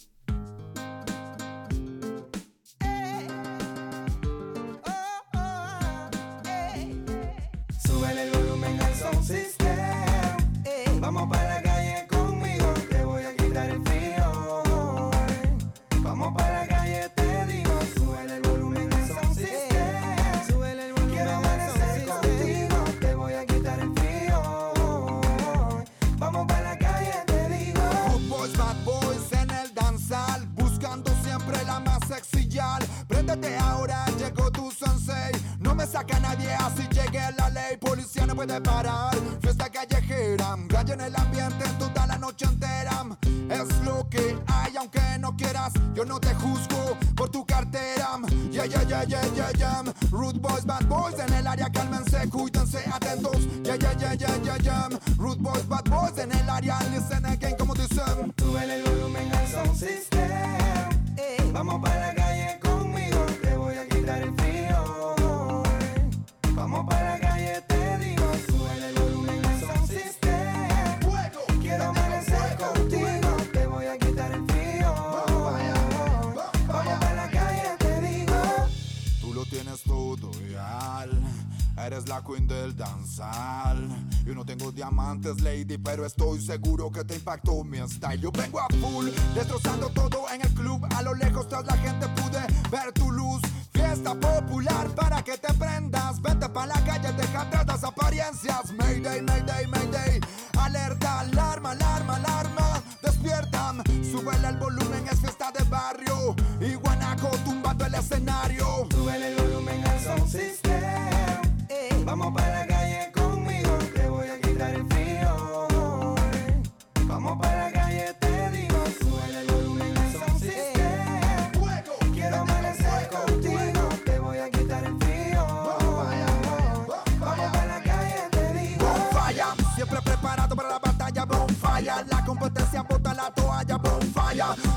[35.96, 39.16] No me saca nadie así llegue la ley Policía no puede parar.
[39.42, 43.06] Fiesta callejera Raya en el ambiente toda la noche entera.
[43.50, 48.20] Es lo que hay aunque no quieras Yo no te juzgo por tu cartera.
[48.52, 52.84] Yeah, yeah, yeah, yeah, yeah, yeah Rude boys, bad boys en el área Cálmense, cuídense,
[52.92, 53.48] atentos.
[53.64, 57.15] Yeah, yeah, yeah, yeah, yeah, yeah Rude boys, bad boys en el área Listen
[81.86, 83.88] Eres la queen del danzal.
[84.26, 88.20] Yo no tengo diamantes, lady, pero estoy seguro que te impactó mi style.
[88.20, 90.84] Yo vengo a full, destrozando todo en el club.
[90.96, 92.40] A lo lejos tras la gente pude
[92.72, 93.40] ver tu luz.
[93.72, 96.20] Fiesta popular para que te prendas.
[96.24, 98.74] Vete pa' la calle, deja atrás las apariencias.
[98.74, 100.20] Mayday, mayday, mayday.
[100.58, 102.82] Alerta, alarma, alarma, alarma.
[103.04, 106.36] Despiertan, súbele el volumen, es fiesta de barrio.
[106.60, 108.88] Y guanaco tumbando el escenario.
[108.90, 109.35] Súbele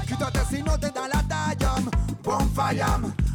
[0.07, 1.75] Quítate si no te da la talla,
[2.23, 2.85] bonfire.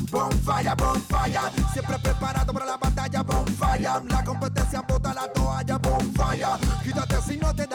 [0.09, 1.39] Bonfire, bonfire,
[1.73, 3.89] siempre preparado para la batalla, bonfire.
[4.07, 6.47] La competencia bota la toalla, bonfire.
[6.83, 7.72] Quítate si no te da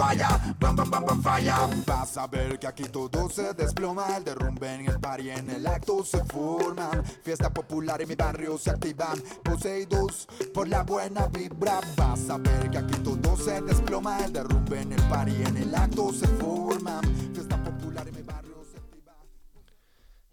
[0.00, 1.56] falla, bam bam bam bam falla.
[1.86, 5.66] Vas a ver que aquí todo se desploma, el derrumbe en el party, en el
[5.66, 7.04] acto se forman.
[7.24, 11.80] Fiesta popular en mi barrio se activan, poseídos por la buena vibra.
[11.96, 15.74] Vas a ver que aquí todo se desploma, el derrumbe en el party, en el
[15.74, 17.04] acto se forman.
[17.34, 19.24] Fiesta popular en mi barrio se activan.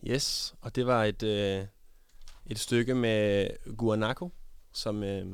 [0.02, 1.66] Yes, og det var et, øh,
[2.46, 4.32] et stykke med Guanaco,
[4.72, 5.26] som, øh,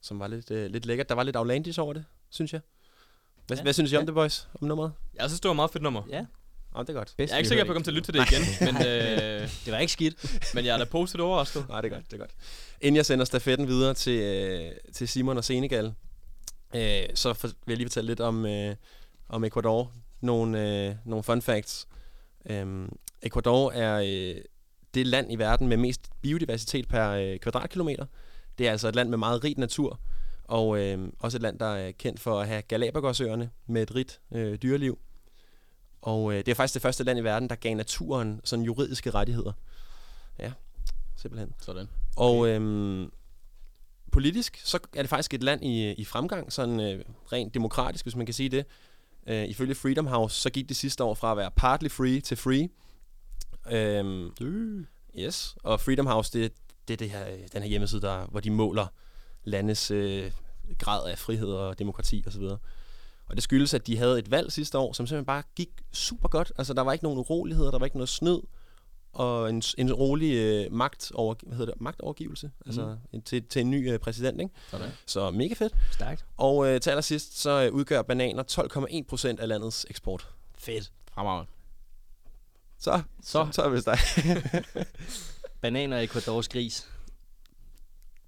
[0.00, 1.08] som var lidt, øh, lidt lækkert.
[1.08, 2.60] Der var lidt outlandish over det, synes jeg.
[3.50, 3.62] Hvad, ja.
[3.62, 4.06] Hvad synes I om Ja.
[4.06, 4.48] det, boys?
[4.60, 4.92] Om nummeret?
[5.14, 6.02] Jeg synes, det var et meget fedt nummer.
[6.10, 6.24] Ja,
[6.76, 7.14] Ja, det er godt.
[7.16, 8.74] bedst Jeg er ikke sikker på, at jeg kommer til at lytte til det igen,
[8.74, 10.54] men, øh, Det var ikke skidt.
[10.54, 11.68] men jeg er da positivt overrasket.
[11.68, 12.30] Nej, det er godt, det er godt.
[12.80, 15.92] Inden jeg sender stafetten videre til, øh, til Simon og Senegal,
[16.74, 18.74] øh, så for, vil jeg lige fortælle lidt om, øh,
[19.28, 19.92] om Ecuador.
[20.20, 21.88] Nogle, øh, nogle fun facts.
[22.50, 22.88] Øhm,
[23.22, 24.42] Ecuador er øh,
[24.94, 28.06] det land i verden med mest biodiversitet per øh, kvadratkilometer.
[28.58, 30.00] Det er altså et land med meget rigt natur,
[30.50, 34.20] og øh, også et land, der er kendt for at have Galapagosøerne med et rigt
[34.32, 34.98] øh, dyreliv.
[36.02, 39.10] Og øh, det er faktisk det første land i verden, der gav naturen sådan juridiske
[39.10, 39.52] rettigheder.
[40.38, 40.52] Ja,
[41.16, 41.54] simpelthen.
[41.60, 41.88] Sådan.
[42.16, 43.12] Og øhm,
[44.12, 48.16] politisk, så er det faktisk et land i, i fremgang, sådan øh, rent demokratisk, hvis
[48.16, 48.64] man kan sige det.
[49.26, 52.36] Øh, ifølge Freedom House, så gik det sidste år fra at være partly free til
[52.36, 52.68] free.
[53.70, 54.86] Øhm,
[55.18, 56.52] yes, og Freedom House, det,
[56.88, 58.86] det er det her, øh, den her hjemmeside, der, hvor de måler
[59.44, 60.32] landets øh,
[60.78, 62.42] grad af frihed og demokrati osv.
[63.26, 66.28] Og det skyldes, at de havde et valg sidste år, som simpelthen bare gik super
[66.28, 66.52] godt.
[66.58, 68.40] Altså, der var ikke nogen uroligheder, der var ikke noget snyd,
[69.12, 73.60] og en, en rolig øh, magt over, hvad hedder det, magtovergivelse altså, en, til, til
[73.60, 74.40] en ny øh, præsident.
[74.40, 74.54] Ikke?
[74.70, 74.90] Sådan.
[75.06, 75.74] Så mega fedt.
[75.90, 76.24] Stærkt.
[76.36, 78.42] Og øh, til allersidst, så øh, udgør bananer
[79.02, 80.28] 12,1 procent af landets eksport.
[80.58, 80.92] Fedt.
[81.14, 81.50] Fremragende.
[82.78, 83.48] Så, Så.
[83.52, 83.98] så er det vist dig.
[85.62, 86.88] Bananer i Ecuadors gris.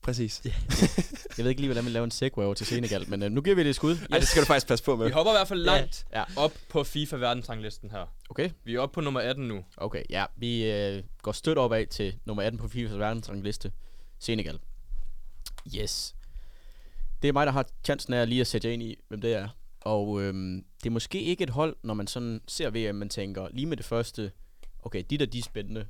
[0.03, 0.41] Præcis.
[0.45, 3.41] Jeg ved ikke lige, hvordan vi laver en segway over til Senegal, men uh, nu
[3.41, 3.97] giver vi det et skud.
[4.11, 5.07] Ej, det skal du faktisk passe på med.
[5.07, 6.25] Vi hopper i hvert fald langt Ja.
[6.37, 8.07] op på FIFA verdensranglisten her.
[8.31, 9.65] Okay, Vi er oppe på nummer 18 nu.
[9.77, 10.03] okay.
[10.11, 13.73] Ja, vi øh, går stødt opad til nummer 18 på FIFAs verdensrangliste.
[14.19, 14.59] Senegal.
[15.77, 16.15] Yes.
[17.23, 19.33] Det er mig, der har chancen af lige at sætte jer ind i, hvem det
[19.35, 19.49] er.
[19.81, 23.49] Og øhm, det er måske ikke et hold, når man sådan ser VM, man tænker
[23.51, 24.33] lige med det første,
[24.83, 25.87] okay, de der, de er spændende.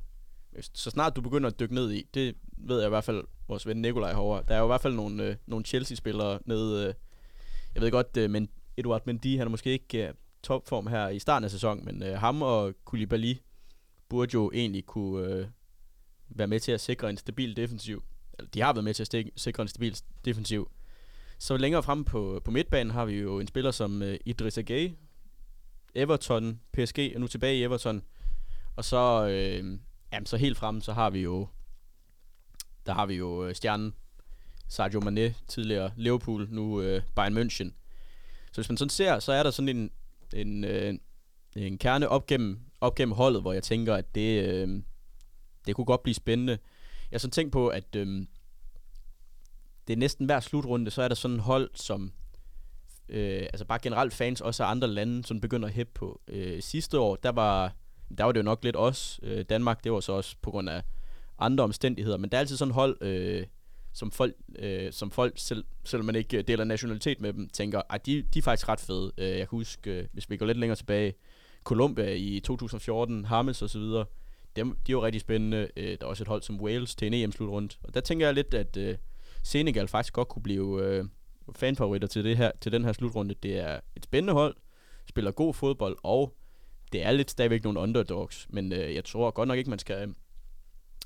[0.73, 3.67] Så snart du begynder at dykke ned i, det ved jeg i hvert fald, vores
[3.67, 6.93] ven Nikolaj herovre, der er jo i hvert fald nogle, øh, nogle Chelsea-spillere nede, øh,
[7.75, 11.19] jeg ved godt, øh, men Eduard Mendy, han er måske ikke øh, topform her i
[11.19, 13.35] starten af sæsonen, men øh, ham og Koulibaly
[14.09, 15.47] burde jo egentlig kunne øh,
[16.29, 18.03] være med til at sikre en stabil defensiv,
[18.39, 20.71] eller de har været med til at stik- sikre en stabil defensiv.
[21.39, 24.93] Så længere frem på, på midtbanen har vi jo en spiller som øh, Idrissa Gueye,
[25.95, 28.01] Everton, PSG er nu tilbage i Everton.
[28.75, 29.79] Og så, øh,
[30.13, 31.47] jamen, så helt frem, så har vi jo,
[32.85, 33.93] der har vi jo øh, stjernen
[34.67, 37.73] Sadio Mane, tidligere Liverpool, nu øh, Bayern München.
[38.51, 39.91] Så hvis man sådan ser, så er der sådan en,
[40.33, 40.93] en, øh,
[41.55, 44.83] en kerne op gennem, op gennem holdet, hvor jeg tænker, at det, øh,
[45.67, 46.57] det kunne godt blive spændende.
[47.11, 48.25] Jeg har sådan tænkt på, at øh,
[49.87, 52.11] det er næsten hver slutrunde, så er der sådan en hold, som
[53.09, 56.21] øh, altså bare generelt fans også af andre lande, som begynder at hæppe på.
[56.27, 57.73] Øh, sidste år, der var,
[58.17, 59.19] der var det jo nok lidt os.
[59.23, 60.83] Øh, Danmark, det var så også på grund af
[61.45, 63.45] andre omstændigheder, men der er altid sådan et hold, øh,
[63.93, 67.81] som folk, øh, som folk selv, selvom man ikke øh, deler nationalitet med dem, tænker,
[67.89, 69.11] at de, de er faktisk ret fede.
[69.17, 71.13] Øh, jeg kan huske, øh, hvis vi går lidt længere tilbage,
[71.63, 74.05] Colombia i 2014, Hamels og så videre,
[74.55, 75.67] dem, de er jo rigtig spændende.
[75.77, 77.75] Øh, der er også et hold som Wales til en EM-slutrunde.
[77.83, 78.97] Og der tænker jeg lidt, at øh,
[79.43, 81.05] Senegal faktisk godt kunne blive øh,
[81.55, 83.35] fanfavoritter til, det her, til den her slutrunde.
[83.43, 84.55] Det er et spændende hold,
[85.09, 86.35] spiller god fodbold, og
[86.91, 88.47] det er lidt stadigvæk nogle underdogs.
[88.49, 90.15] Men øh, jeg tror godt nok ikke, man skal,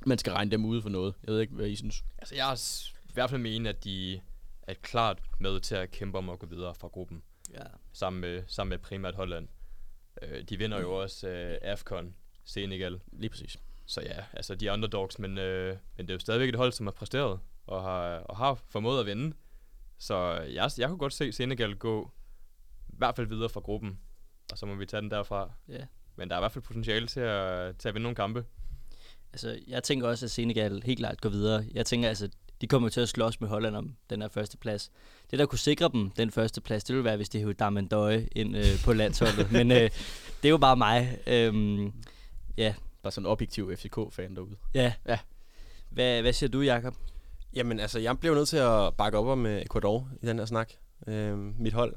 [0.05, 1.15] man skal regne dem ude for noget.
[1.23, 2.05] Jeg ved ikke, hvad I synes.
[2.17, 2.55] Altså, jeg har
[3.09, 4.21] i hvert fald mene, at de
[4.61, 7.23] er klart med til at kæmpe om at gå videre fra gruppen.
[7.53, 7.63] Ja.
[7.93, 9.47] Sammen med, sammen med primært Holland.
[10.21, 12.99] Øh, de vinder jo også øh, AFCON, Senegal.
[13.11, 13.57] Lige præcis.
[13.85, 16.71] Så ja, altså de er underdogs, men, øh, men det er jo stadigvæk et hold,
[16.71, 19.35] som har præsteret og har, og har formået at vinde.
[19.97, 22.11] Så jeg, jeg kunne godt se Senegal gå
[22.89, 23.99] i hvert fald videre fra gruppen,
[24.51, 25.51] og så må vi tage den derfra.
[25.67, 25.85] Ja.
[26.15, 28.45] Men der er i hvert fald potentiale til at, til at vinde nogle kampe.
[29.33, 31.65] Altså, jeg tænker også, at Senegal helt klart går videre.
[31.73, 32.29] Jeg tænker altså,
[32.61, 34.91] de kommer til at slås med Holland om den her første plads.
[35.31, 38.27] Det, der kunne sikre dem den første plads, det ville være, hvis de hævde Darmandøje
[38.31, 39.51] ind øh, på landsholdet.
[39.57, 39.89] Men øh,
[40.41, 41.19] det er jo bare mig.
[41.27, 41.93] Øhm,
[42.57, 42.73] ja.
[43.03, 44.55] Bare sådan en objektiv FCK-fan derude.
[44.73, 44.93] Ja.
[45.07, 45.19] ja.
[45.89, 46.95] Hvad, hvad siger du, Jakob?
[47.53, 50.45] Jamen, altså, jeg blev nødt til at bakke op om øh, Ecuador i den her
[50.45, 50.71] snak.
[51.07, 51.95] Øh, mit hold.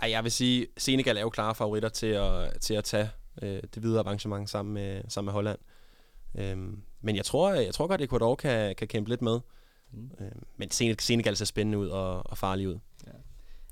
[0.00, 3.10] Ej, jeg vil sige, Senegal er jo klare favoritter til at, til at tage
[3.42, 5.58] øh, det videre arrangement sammen med, sammen med Holland.
[6.34, 9.40] Øhm, men jeg tror, jeg tror godt, at Ecuador kan, kan kæmpe lidt med.
[9.92, 10.10] Mm.
[10.20, 12.78] Øhm, men Sen- Senegal ser spændende ud og, og farlig ud.
[13.06, 13.10] Ja.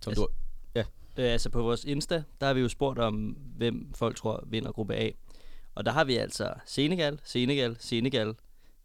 [0.01, 0.29] Som altså, du,
[0.75, 0.85] ja.
[1.25, 3.14] Øh, altså på vores Insta, der har vi jo spurgt om,
[3.57, 5.11] hvem folk tror vinder gruppe A.
[5.75, 8.35] Og der har vi altså Senegal, Senegal, Senegal.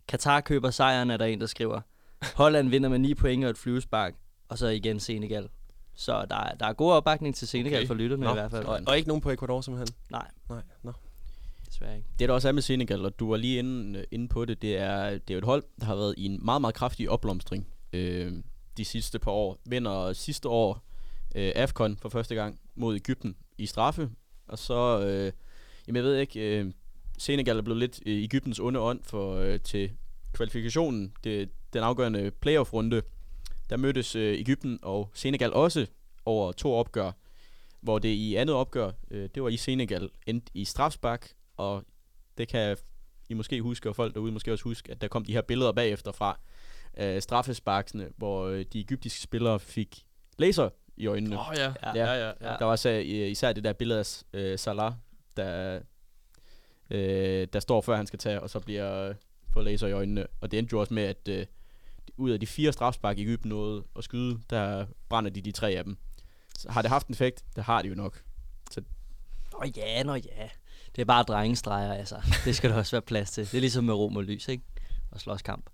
[0.08, 1.82] Katar køber sejren, er der en, der skriver.
[2.36, 4.14] Holland vinder med 9 point og et flyvespark.
[4.50, 5.50] Og så igen Senegal.
[5.96, 7.88] Så der, er- der er god opbakning til Senegal okay.
[7.88, 8.66] for lytterne Nå, i hvert fald.
[8.66, 9.96] Og, og ikke nogen på Ecuador simpelthen?
[10.12, 10.28] Nej.
[10.50, 10.92] Nej, nå.
[11.76, 12.10] Desværre ikke.
[12.20, 14.62] Det der også er med Senegal, og du var lige inde, øh, inde på det,
[14.62, 17.10] det er, det er jo et hold, der har været i en meget, meget kraftig
[17.10, 18.34] opblomstring øh,
[18.78, 19.60] de sidste par år.
[19.66, 20.86] Vinder sidste år
[21.36, 24.10] øh, AFCON for første gang mod Ægypten i straffe,
[24.48, 25.32] og så, øh,
[25.88, 26.72] jamen jeg ved ikke, øh,
[27.18, 29.92] Senegal er blevet lidt øh, Ægyptens onde ånd for, øh, til
[30.34, 33.02] kvalifikationen, det, den afgørende playoff-runde.
[33.70, 35.88] Der mødtes øh, Ægypten og Senegal også
[36.26, 37.12] over to opgør,
[37.82, 41.84] hvor det i andet opgør, øh, det var i Senegal, endte i strafspark, og
[42.38, 42.78] det kan
[43.30, 45.72] I måske huske, og folk derude måske også huske, at der kom de her billeder
[45.72, 46.40] bagefter fra
[46.98, 50.06] øh, straffesparksene, hvor øh, de egyptiske spillere fik
[50.38, 51.40] laser i øjnene.
[51.40, 51.74] Åh, ja.
[51.84, 52.58] Ja, ja, ja, ja.
[52.60, 54.94] Der var så, øh, især det der billede af øh, Salah,
[55.38, 55.80] der,
[56.90, 59.16] øh, der står før han skal tage, og så bliver øh,
[59.54, 60.28] fået laser i øjnene.
[60.42, 61.46] Og det endte jo også med, at øh,
[62.18, 65.84] ud af de fire strafspark, Egypten nåede at skyde, der brænder de de tre af
[65.84, 65.98] dem.
[66.58, 67.46] Så har det haft en effekt?
[67.56, 68.24] Det har det jo nok.
[68.72, 68.82] Så
[69.52, 70.50] Nå ja, nå ja.
[70.96, 72.16] Det er bare drengestreger, altså.
[72.46, 73.46] Det skal der også være plads til.
[73.46, 74.64] Det er ligesom med rom og lys, ikke?
[75.12, 75.70] Og slåskamp.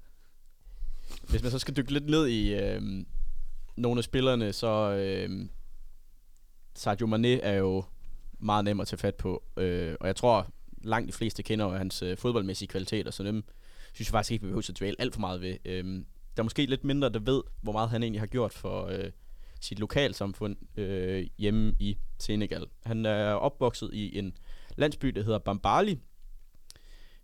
[1.29, 2.81] Hvis man så skal dykke lidt ned i øh,
[3.77, 5.49] nogle af spillerne, så øh,
[6.75, 7.83] Sadio Mane er jo
[8.39, 9.43] meget nem at tage fat på.
[9.57, 10.47] Øh, og jeg tror,
[10.83, 13.43] langt de fleste kender jo hans øh, fodboldmæssige kvaliteter, så dem
[13.93, 15.57] synes jeg faktisk ikke, vi behøver at dvæle alt for meget ved.
[15.65, 15.83] Øh,
[16.37, 19.11] der er måske lidt mindre, der ved, hvor meget han egentlig har gjort for øh,
[19.61, 22.65] sit lokalsamfund øh, hjemme i Senegal.
[22.85, 24.33] Han er opvokset i en
[24.77, 25.99] landsby, der hedder Bambali,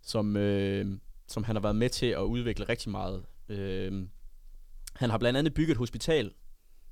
[0.02, 3.24] som, øh, som han har været med til at udvikle rigtig meget.
[3.48, 4.08] Øh,
[4.94, 6.32] han har blandt andet bygget et hospital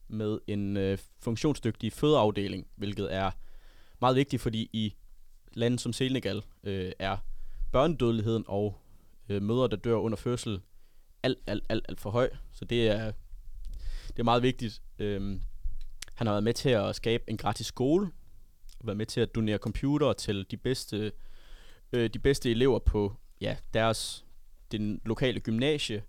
[0.08, 3.30] med en øh, funktionsdygtig fødeafdeling, hvilket er
[4.00, 4.94] meget vigtigt, fordi i
[5.52, 7.16] lande som Senegal øh, er
[7.72, 8.80] børnedødeligheden og
[9.28, 10.60] øh, mødre, der dør under fødsel,
[11.22, 12.30] alt, alt, alt, alt for høj.
[12.52, 13.12] Så det er,
[14.08, 14.82] det er meget vigtigt.
[14.98, 15.40] Øhm,
[16.14, 18.10] han har været med til at skabe en gratis skole,
[18.86, 21.12] været med til at donere computere til de bedste,
[21.92, 24.24] øh, de bedste elever på ja, deres
[24.72, 26.02] den lokale gymnasie.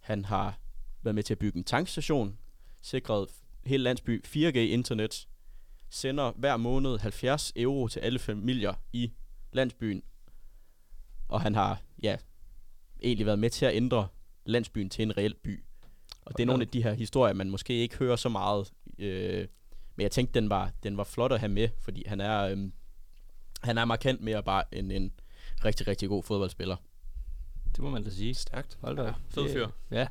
[0.00, 0.58] Han har
[1.02, 2.38] været med til at bygge en tankstation,
[2.82, 3.28] sikret
[3.66, 5.28] hele landsby 4G-internet,
[5.90, 9.12] sender hver måned 70 euro til alle familier i
[9.52, 10.02] landsbyen.
[11.28, 12.16] Og han har, ja,
[13.02, 14.08] egentlig været med til at ændre
[14.44, 15.64] landsbyen til en reel by.
[16.24, 18.72] Og det er nogle af de her historier, man måske ikke hører så meget.
[18.98, 19.46] Øh,
[19.96, 22.72] men jeg tænkte, den var, den var flot at have med, fordi han er, øhm,
[23.62, 25.12] han er markant mere bare end en
[25.64, 26.76] rigtig, rigtig god fodboldspiller.
[27.76, 28.34] Det må man da sige.
[28.34, 28.78] Stærkt.
[28.80, 29.02] Hold da.
[29.02, 29.14] op.
[29.28, 29.68] Fed fyr.
[29.90, 30.06] Ja,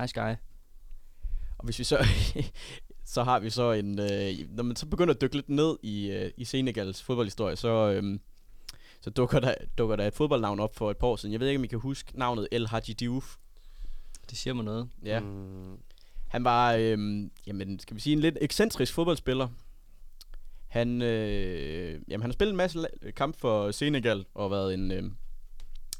[0.00, 0.34] nice guy.
[1.58, 2.06] Og hvis vi så,
[3.14, 6.10] så har vi så en, øh, når man så begynder at dykke lidt ned i,
[6.10, 8.18] øh, i Senegals fodboldhistorie, så, øh,
[9.00, 11.32] så dukker, der, dukker der et fodboldnavn op for et par år siden.
[11.32, 13.36] Jeg ved ikke, om I kan huske navnet El Hadji Diouf.
[14.30, 14.88] Det siger mig noget.
[15.04, 15.20] Ja.
[15.20, 15.78] Mm,
[16.28, 19.48] Han var, øh, jamen, skal vi sige, en lidt ekscentrisk fodboldspiller.
[20.68, 25.02] Han, øh, jamen, han har spillet en masse kamp for Senegal og været en, øh,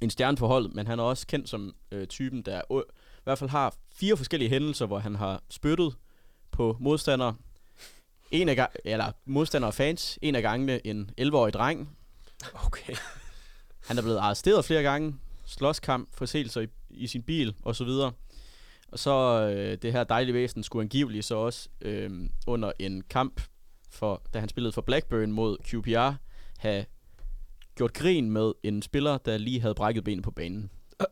[0.01, 2.83] en stjerne for holdet, men han er også kendt som øh, typen, der øh,
[3.18, 5.95] i hvert fald har fire forskellige hændelser, hvor han har spyttet
[6.51, 7.35] på modstandere.
[8.31, 10.18] En af eller modstandere og fans.
[10.22, 11.97] En af gangene en 11-årig dreng.
[12.66, 12.95] okay.
[13.87, 15.14] Han er blevet arresteret flere gange.
[15.47, 18.12] Slåskamp, forseelser i, i sin bil og så videre.
[18.93, 19.11] Og så
[19.55, 23.41] øh, det her dejlige væsen skulle angiveligt så også øh, under en kamp,
[23.91, 26.12] for, da han spillede for Blackburn mod QPR,
[26.59, 26.84] have
[27.74, 30.70] gjort grin med en spiller, der lige havde brækket benet på banen.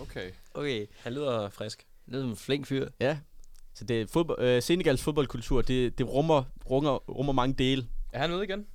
[0.00, 0.30] Okay.
[0.54, 0.86] Okay.
[0.98, 1.86] Han lyder frisk.
[2.06, 2.88] Det er som en flink fyr.
[3.00, 3.18] Ja,
[3.74, 7.86] så det er fodbold, øh, Senegals fodboldkultur, det, det rummer, rummer, rummer mange dele.
[8.12, 8.66] Er han med igen?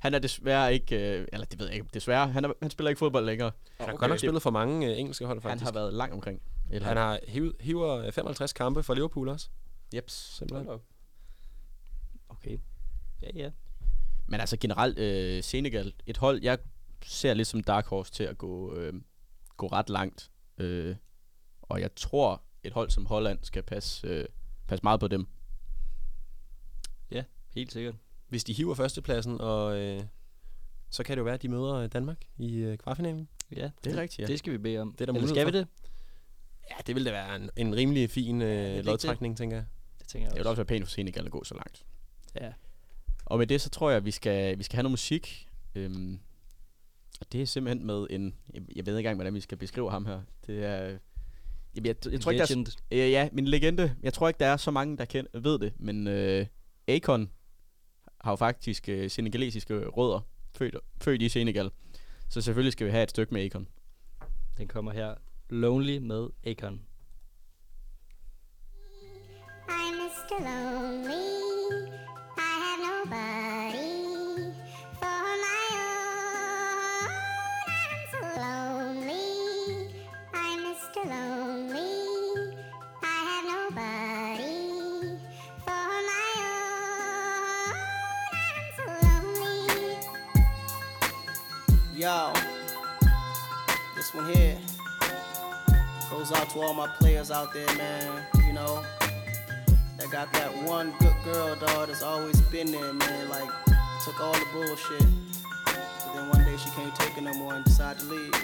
[0.00, 2.88] Han er desværre ikke, øh, eller det ved jeg ikke, desværre, han, er, han spiller
[2.88, 3.50] ikke fodbold længere.
[3.80, 5.64] Han har godt nok spillet for mange øh, engelske hold, Han faktisk.
[5.64, 6.40] har været langt omkring.
[6.70, 9.48] Eller, Han har hivet, hiver øh, 55 kampe for Liverpool også.
[9.94, 10.36] Jeps.
[10.36, 10.80] Simpelthen.
[12.28, 12.58] Okay.
[13.22, 13.50] Ja, ja.
[14.26, 16.58] Men altså generelt, øh, Senegal, et hold, jeg
[17.04, 18.92] ser lidt som Dark Horse til at gå, øh,
[19.56, 20.30] gå ret langt.
[20.58, 20.96] Øh,
[21.62, 24.24] og jeg tror, et hold som Holland skal passe, øh,
[24.68, 25.26] passe meget på dem.
[27.10, 27.94] Ja, helt sikkert.
[28.28, 30.00] Hvis de hiver førstepladsen, og øh,
[30.90, 33.28] så kan det jo være, at de møder øh, Danmark i øh, kvartfinalen.
[33.56, 34.26] Ja, Det er rigtigt, ja.
[34.26, 34.92] Det skal vi bede om.
[34.92, 35.68] Det er der Eller skal vi det?
[36.70, 39.64] Ja, det ville da være en, en rimelig fin øh, lodtrækning, tænker jeg.
[39.98, 40.50] Det tænker jeg Det vil også.
[40.50, 41.84] også være pænt for Senegal at gå så langt.
[42.40, 42.52] Ja.
[43.24, 45.48] Og med det, så tror jeg, at vi skal, vi skal have noget musik.
[45.74, 46.20] Øhm,
[47.20, 48.34] og det er simpelthen med en...
[48.54, 50.20] Jeg, jeg ved ikke engang, hvordan vi skal beskrive ham her.
[50.46, 50.76] Det er...
[50.76, 52.66] Jeg, jeg, jeg, jeg tror ikke, der er, Legend.
[52.90, 53.94] øh, ja, min legende.
[54.02, 55.72] Jeg tror ikke, der er så mange, der kend, ved det.
[55.78, 56.46] Men øh,
[56.88, 57.30] Akon
[58.20, 60.20] har jo faktisk øh, senegalesiske rødder.
[60.54, 61.70] Født, født i Senegal.
[62.28, 63.68] Så selvfølgelig skal vi have et stykke med Akon.
[64.56, 65.14] Den kommer her.
[65.48, 66.80] Lonely med Akon.
[69.68, 70.40] I'm Mr.
[70.40, 71.26] Lonely.
[72.36, 73.92] I have nobody
[74.98, 77.10] for my own.
[77.68, 79.26] I'm so lonely.
[80.34, 81.02] I'm Mr.
[81.12, 81.94] Lonely.
[83.02, 84.56] I have nobody
[85.64, 87.74] for my own.
[88.34, 89.94] I'm so lonely.
[91.94, 92.35] Yo,
[96.28, 98.22] goes out to all my players out there, man.
[98.46, 98.82] You know,
[99.96, 103.28] that got that one good girl, dog, that's always been there, man.
[103.28, 103.48] Like,
[104.04, 105.06] took all the bullshit.
[105.64, 108.34] But then one day she can't take it no more and decided to leave.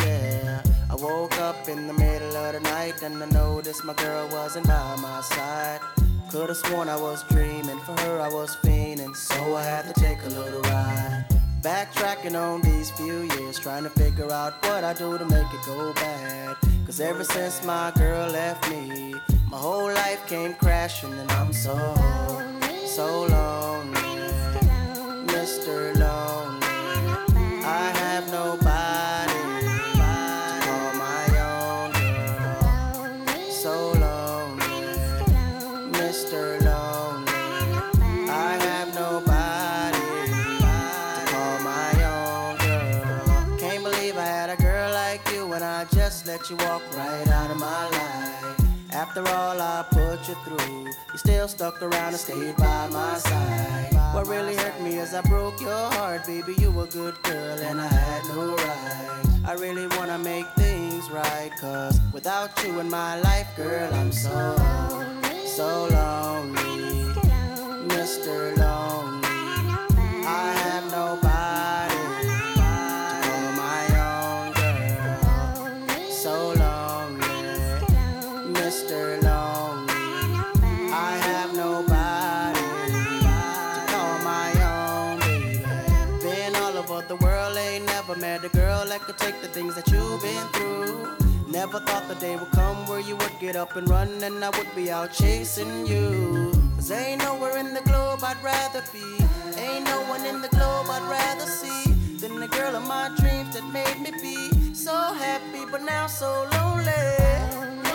[0.00, 4.28] Yeah, I woke up in the middle of the night and I noticed my girl
[4.28, 5.80] wasn't by my side.
[6.30, 10.22] Could've sworn I was dreaming, for her I was fiending, so I had to take
[10.24, 11.27] a little ride.
[11.60, 15.66] Backtracking on these few years, trying to figure out what I do to make it
[15.66, 16.56] go bad.
[16.86, 19.14] Cause ever since my girl left me,
[19.50, 21.74] my whole life came crashing, and I'm so,
[22.86, 24.07] so lonely.
[49.18, 53.92] After all I put you through, you still stuck around and stayed by my side.
[54.14, 56.54] What really hurt me is I broke your heart, baby.
[56.58, 59.24] You were a good girl and I had no right.
[59.44, 64.54] I really wanna make things right, cause without you in my life, girl, I'm so,
[65.46, 67.12] so lonely.
[67.88, 68.56] Mr.
[68.56, 69.17] Lonely.
[93.52, 96.52] Get up and run and I would be out chasing you.
[96.76, 99.24] Cause ain't nowhere in the globe I'd rather be.
[99.56, 103.54] Ain't no one in the globe I'd rather see than the girl of my dreams
[103.54, 106.06] that made me be so So happy, but now.
[106.08, 107.87] So lonely.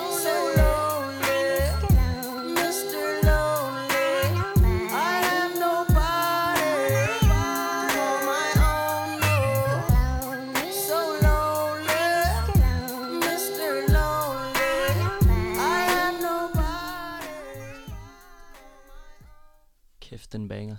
[20.34, 20.76] Den banger.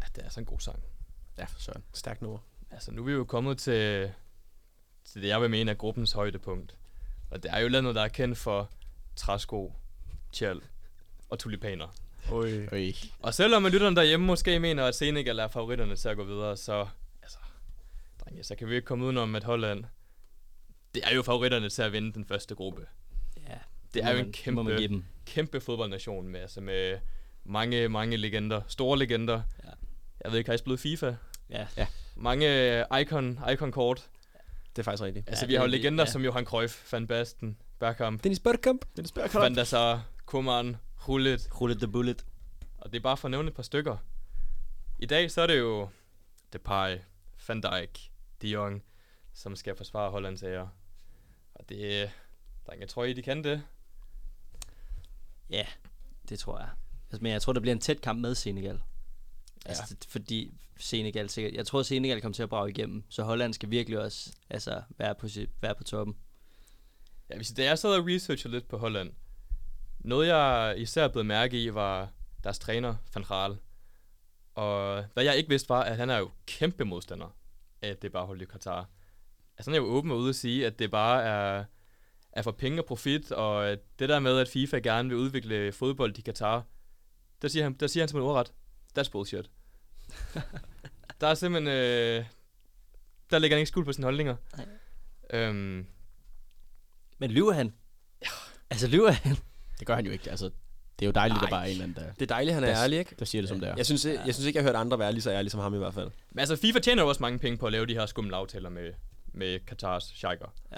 [0.00, 0.82] Ja, det er sådan en god sang.
[1.38, 1.84] Ja, for søren.
[1.92, 2.38] Stærkt nummer.
[2.70, 4.12] Altså, nu er vi jo kommet til,
[5.04, 6.76] til det, jeg vil mene er gruppens højdepunkt.
[7.30, 8.70] Og det er jo landet, der er kendt for
[9.16, 9.72] træsko,
[10.32, 10.60] tjal
[11.28, 11.94] og tulipaner.
[12.30, 12.68] Oj.
[12.72, 12.92] Øj.
[13.22, 16.56] Og selvom man lytterne derhjemme måske mener, at Senegal er favoritterne til at gå videre,
[16.56, 16.86] så,
[17.22, 17.38] altså,
[18.24, 19.84] drenge, så kan vi ikke komme udenom, at Holland,
[20.94, 22.86] det er jo favoritterne til at vinde den første gruppe.
[23.48, 23.58] Ja,
[23.94, 26.98] Det er jo en kæmpe, kæmpe fodboldnation med, altså med
[27.44, 28.60] mange, mange legender.
[28.68, 29.42] Store legender.
[29.64, 29.68] Ja.
[30.24, 31.14] Jeg ved ikke, har I spillet FIFA?
[31.50, 31.66] Ja.
[31.76, 31.86] Ja.
[32.16, 34.10] Mange øh, icon, icon-kort.
[34.76, 35.28] Det er faktisk rigtigt.
[35.28, 36.10] Altså, Ja, vi har jo legender ja.
[36.10, 38.84] som Johan Cruyff, Van Basten, Bergkamp, Dennis Bergkamp.
[38.96, 41.48] Dennis Van der Sar, Koeman, Hullet.
[41.60, 42.24] Rullet the bullet.
[42.78, 43.96] Og det er bare for at nævne et par stykker.
[44.98, 45.88] I dag så er det jo
[46.52, 46.98] Depay,
[47.48, 48.10] Van Dijk,
[48.42, 48.82] De Jong,
[49.34, 50.68] som skal forsvare Hollands ære.
[51.54, 52.10] Og det,
[52.66, 53.62] drenge, jeg tror I, de kan det.
[55.50, 55.66] Ja,
[56.28, 56.68] det tror jeg.
[57.14, 58.80] Altså, men jeg tror, der bliver en tæt kamp med Senegal.
[59.66, 61.54] Altså, det, fordi Senegal sikkert...
[61.54, 65.14] Jeg tror, Senegal kommer til at brage igennem, så Holland skal virkelig også altså, være,
[65.14, 65.28] på,
[65.60, 66.16] være på toppen.
[67.30, 69.12] Ja, hvis da jeg sad og researchede lidt på Holland,
[69.98, 72.08] noget jeg især blev mærke i, var
[72.44, 73.56] deres træner, Van Gaal.
[74.54, 77.36] Og hvad jeg ikke vidste var, at han er jo kæmpe modstander
[77.82, 78.88] af, det bare holdt i Katar.
[79.58, 81.64] Altså han er jo åben og ude at sige, at det bare er,
[82.32, 86.18] er for penge og profit, og det der med, at FIFA gerne vil udvikle fodbold
[86.18, 86.64] i Katar,
[87.44, 88.52] der siger han, der siger han simpelthen ordret,
[88.98, 89.50] that's bullshit.
[91.20, 92.24] der er simpelthen, øh,
[93.30, 94.36] der ligger han ikke skuld på sine holdninger.
[94.56, 94.66] Nej.
[95.40, 95.86] Øhm,
[97.18, 97.74] Men lyver han?
[98.22, 98.28] Ja.
[98.70, 99.36] Altså, lyver han?
[99.78, 100.30] Det gør han jo ikke.
[100.30, 100.44] Altså,
[100.98, 101.44] det er jo dejligt, Nej.
[101.44, 102.98] at der bare er en eller anden, der, Det er dejligt, han er der, ærlig,
[102.98, 103.16] ikke?
[103.18, 103.74] der siger det, som det er.
[103.76, 105.60] Jeg synes, jeg, jeg synes ikke, jeg har hørt andre være lige så ærlige som
[105.60, 106.10] ham i hvert fald.
[106.30, 108.68] Men altså, FIFA tjener jo også mange penge på at lave de her skumle aftaler
[108.70, 108.92] med,
[109.26, 110.54] med Katars sheiker.
[110.72, 110.76] Ja.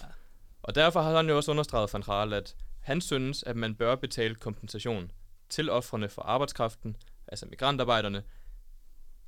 [0.62, 3.94] Og derfor har han jo også understreget Van Gaal, at han synes, at man bør
[3.94, 5.10] betale kompensation
[5.48, 6.96] til offrene for arbejdskraften,
[7.28, 8.22] altså migrantarbejderne,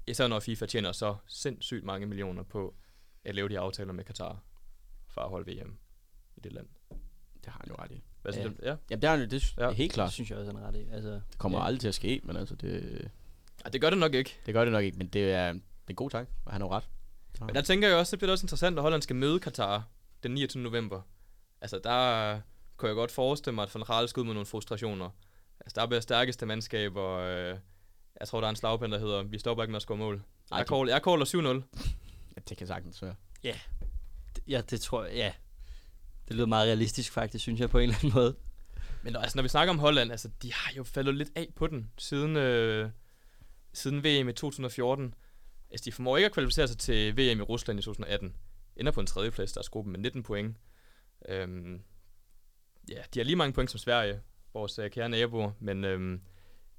[0.07, 2.75] især når FIFA tjener så sindssygt mange millioner på
[3.25, 4.43] at lave de aftaler med Katar
[5.09, 5.79] for at holde VM
[6.37, 6.67] i det land.
[7.45, 8.03] Det har han jo ret i.
[8.23, 8.51] Hvad synes Ja.
[8.51, 8.57] du?
[8.63, 8.77] Ja.
[8.91, 9.65] Jamen, det er han jo, det Ja.
[9.65, 9.71] ja.
[9.73, 10.13] helt Det klart.
[10.13, 10.89] synes jeg også, han er ret i.
[10.93, 11.63] Altså, Det kommer ja.
[11.63, 11.67] ja.
[11.67, 13.11] aldrig til at ske, men altså, det,
[13.65, 14.39] Ej, det gør det nok ikke.
[14.47, 14.99] det gør det nok ikke.
[14.99, 16.89] Men det er, det er en god tanke, og han har jo ret.
[17.41, 19.89] Men der tænker jeg også, så bliver det også interessant, når Holland skal møde Katar
[20.23, 20.63] den 29.
[20.63, 21.03] november.
[21.61, 22.41] Altså, der
[22.77, 25.11] kunne jeg godt forestille mig, at Van Gaal skal ud med nogle frustrationer.
[25.61, 27.59] Altså, der bliver stærkeste mandskab, og øh,
[28.21, 30.17] jeg tror, der er en slagpind, der hedder, vi stopper ikke med at score mål.
[30.17, 30.23] Ej,
[30.59, 31.81] Jeg det- caller, jeg caller 7-0.
[32.37, 33.15] Ja, det kan sagtens være.
[34.47, 35.33] Ja, det tror jeg, ja.
[36.29, 38.37] Det lyder meget realistisk faktisk, synes jeg, på en eller anden måde.
[39.03, 41.49] Men når- altså, når vi snakker om Holland, altså, de har jo faldet lidt af
[41.57, 42.91] på den siden, øh,
[43.73, 45.15] siden VM i 2014.
[45.71, 48.37] Altså, de formår ikke at kvalificere sig til VM i Rusland i 2018.
[48.77, 50.57] Ender på en tredjeplads, deres gruppe med 19 point.
[51.29, 51.83] Øhm,
[52.89, 54.21] ja, de har lige mange point som Sverige,
[54.59, 56.21] vores øh, kære naboer, men, øhm,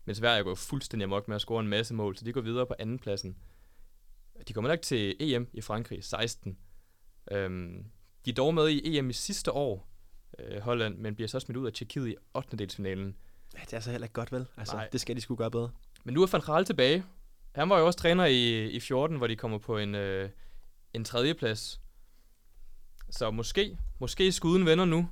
[0.05, 2.65] men Sverige går fuldstændig amok med at score en masse mål, så de går videre
[2.65, 3.38] på anden pladsen.
[4.47, 6.57] De kommer nok til EM i Frankrig 16.
[7.32, 7.86] Øhm,
[8.25, 9.89] de er dog med i EM i sidste år,
[10.39, 12.57] øh, Holland, men bliver så smidt ud af Tjekkiet i 8.
[12.57, 13.15] delsfinalen.
[13.57, 14.45] Ja, det er så heller ikke godt, vel?
[14.57, 14.88] Altså, Nej.
[14.91, 15.71] det skal de skulle gøre bedre.
[16.03, 17.03] Men nu er Van Gaal tilbage.
[17.55, 20.30] Han var jo også træner i, i 14, hvor de kommer på en, øh,
[20.93, 21.82] en tredjeplads.
[23.09, 25.09] Så måske, måske skuden vender nu.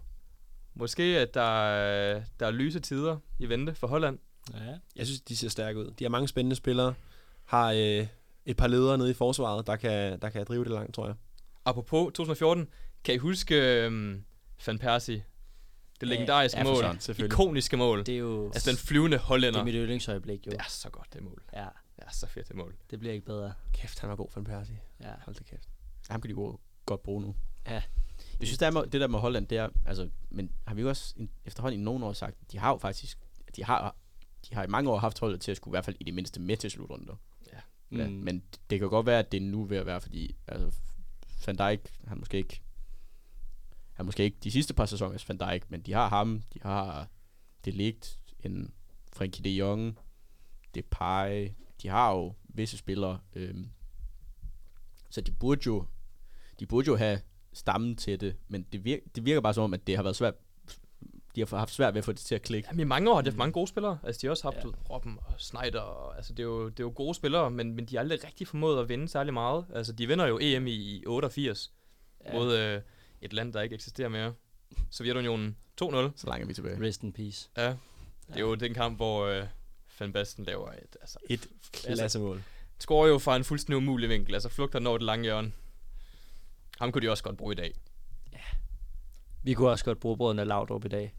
[0.80, 4.20] Måske at der, er- der er lyse tider i vente for Holland.
[4.54, 4.60] Ja.
[4.96, 5.92] Jeg synes, de ser stærke ud.
[6.00, 6.94] De har mange spændende spillere.
[7.46, 8.08] Har øh,
[8.46, 11.16] et par ledere nede i forsvaret, der kan, der kan drive det langt, tror jeg.
[11.66, 12.68] Apropos 2014,
[13.04, 14.16] kan I huske øh,
[14.68, 15.24] Van Persie?
[16.00, 16.98] Det legendariske ja, mål.
[17.00, 17.34] selvfølgelig.
[17.34, 18.00] Ikoniske mål.
[18.06, 18.46] Det er jo...
[18.46, 19.60] Altså den flyvende det hollænder.
[19.60, 20.52] er mit yndlingsøjeblik, jo.
[20.52, 21.44] Det er så godt, det mål.
[21.54, 22.76] Ja, Det er så fedt, det mål.
[22.92, 23.54] det bliver ikke bedre.
[23.74, 24.80] Kæft, han var god, Van Persie.
[25.02, 25.12] Ja.
[25.26, 25.70] Hold da kæft.
[26.10, 27.36] Ham kan de jo godt bruge nu.
[27.68, 27.82] Ja.
[28.40, 30.82] Jeg synes, det, er med, det der med Holland, det er, altså, men har vi
[30.82, 33.20] jo også in, efterhånden i nogle år sagt, de har jo faktisk,
[33.56, 33.96] de har,
[34.50, 36.14] de har i mange år haft holdet til at skulle i hvert fald i det
[36.14, 37.16] mindste med til slutrunder.
[37.54, 37.58] Ja.
[37.90, 37.98] Mm.
[38.00, 38.14] Ja, Mm.
[38.14, 40.80] men det kan godt være, at det er nu ved at være, fordi altså,
[41.46, 42.62] Van Dijk, han måske ikke,
[43.94, 47.08] han måske ikke de sidste par sæsoner Van Dijk, men de har ham, de har
[47.66, 48.74] det ligt en
[49.14, 50.00] Frenkie de Jong,
[50.76, 51.50] Depay,
[51.82, 53.70] de har jo visse spillere, øhm,
[55.10, 55.86] så de burde jo,
[56.60, 57.20] de burde jo have
[57.58, 60.16] stammen til det, men det virker, det virker bare som om, at det har været
[60.16, 60.34] svært,
[61.36, 62.68] de har haft svært ved at få det til at klikke.
[62.70, 64.00] Jamen, i mange år har de haft mange gode spillere.
[64.04, 64.62] Altså, de har også haft Ja.
[64.68, 64.94] ja.
[64.94, 65.80] Robben og Snyder.
[65.82, 68.24] Og, altså, det er, jo, det er jo gode spillere, men, men de har aldrig
[68.24, 69.66] rigtig formået at vinde særlig meget.
[69.74, 71.74] Altså, de vinder jo EM i, i 88
[72.26, 72.32] Ja.
[72.34, 72.40] ja.
[72.40, 72.82] mod øh,
[73.22, 74.34] et land, der ikke eksisterer mere.
[74.92, 75.86] Sovjetunionen 2-0.
[76.16, 76.88] Så langt er vi tilbage.
[76.88, 77.50] Rest in peace.
[77.58, 77.68] Ja,
[78.28, 79.44] det er jo den kamp, hvor øh,
[80.00, 82.44] Van Basten laver et, altså, Et klassemål.
[82.80, 84.34] scorer jo fra en fuldstændig umulig vinkel.
[84.34, 85.52] Altså flugter når det lange hjørne.
[86.80, 87.74] Ham kunne de også godt bruge i dag.
[89.44, 91.14] Vi kunne også godt bruge brødrene Laudrup i dag.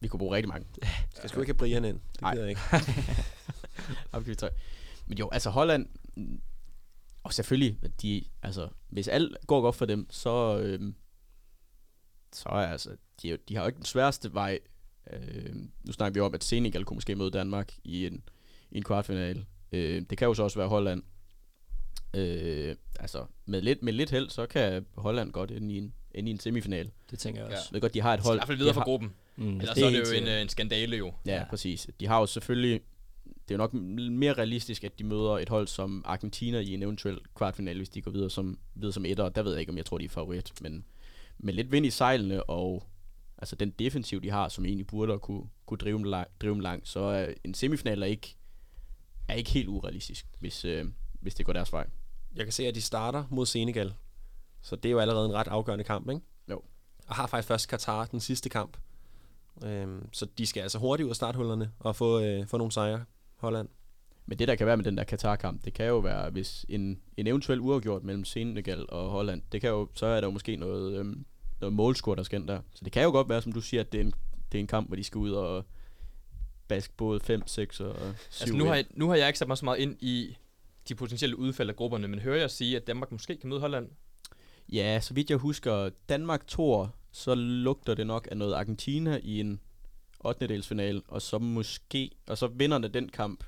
[0.00, 0.66] Vi kunne bruge rigtig mange.
[1.14, 2.00] Skal sgu ikke have Brian ind.
[2.12, 2.32] Det Nej.
[2.32, 4.20] gider jeg ikke.
[4.30, 4.52] Vi tage.
[5.06, 5.86] Men jo, altså Holland,
[7.22, 10.94] og selvfølgelig, de, altså, hvis alt går godt for dem, så, øhm,
[12.32, 14.58] så er altså, de, er jo- de har jo ikke den sværeste vej.
[15.12, 18.22] Øhm, nu snakker vi om, at Senegal kunne måske møde Danmark i en,
[18.70, 19.46] i en kvartfinale.
[19.72, 21.02] Øh, det kan jo så også være Holland.
[22.16, 26.30] Øh, altså, med lidt, med lidt held, så kan Holland godt ende i en, ende
[26.30, 26.90] i en semifinal.
[27.10, 27.56] Det tænker jeg Ja.
[27.56, 27.68] også.
[27.70, 28.36] Jeg ved godt, de har et hold.
[28.36, 29.12] i hvert fald videre de fra har, gruppen.
[29.36, 31.12] Mm, Ellers det så er det jo en, øh, en skandale jo.
[31.26, 31.88] Ja, ja, præcis.
[32.00, 32.80] De har jo selvfølgelig...
[33.24, 33.74] Det er jo nok
[34.12, 38.02] mere realistisk, at de møder et hold som Argentina i en eventuel kvartfinale, hvis de
[38.02, 39.28] går videre som, videre som etter.
[39.28, 40.52] Der ved jeg ikke, om jeg tror, de er favorit.
[40.62, 40.84] Men
[41.38, 42.86] med lidt vind i sejlene, og
[43.38, 46.52] altså den defensiv, de har, som egentlig burde at kunne, kunne drive, dem lang, drive
[46.52, 48.36] dem langt, så er en semifinal er ikke,
[49.28, 50.84] er ikke helt urealistisk, hvis, øh,
[51.20, 51.86] hvis det går deres vej.
[52.36, 53.94] Jeg kan se, at de starter mod Senegal.
[54.62, 56.22] Så det er jo allerede en ret afgørende kamp, ikke?
[56.50, 56.62] Jo.
[57.06, 58.76] Og har faktisk først Katar den sidste kamp.
[59.64, 63.04] Øhm, så de skal altså hurtigt ud af starthullerne og få, øh, få nogle sejre.
[63.36, 63.68] Holland.
[64.26, 67.00] Men det, der kan være med den der Katar-kamp, det kan jo være, hvis en,
[67.16, 70.56] en eventuel uafgjort mellem Senegal og Holland, det kan jo, så er der jo måske
[70.56, 71.24] noget, øhm,
[71.60, 72.60] noget målscore, der skal ind der.
[72.74, 74.14] Så det kan jo godt være, som du siger, at det er en,
[74.52, 75.64] det er en kamp, hvor de skal ud og
[76.68, 77.96] baske både 5, 6 og
[78.30, 80.36] 7 Altså nu har, jeg, nu har jeg ikke sat mig så meget ind i
[80.88, 83.88] de potentielle udfald af grupperne, men hører jeg sige, at Danmark måske kan møde Holland?
[84.72, 89.40] Ja, så vidt jeg husker, Danmark tror, så lugter det nok af noget Argentina i
[89.40, 89.60] en
[90.20, 90.46] 8.
[90.46, 93.44] delsfinal, og så måske, og så vinderne den kamp,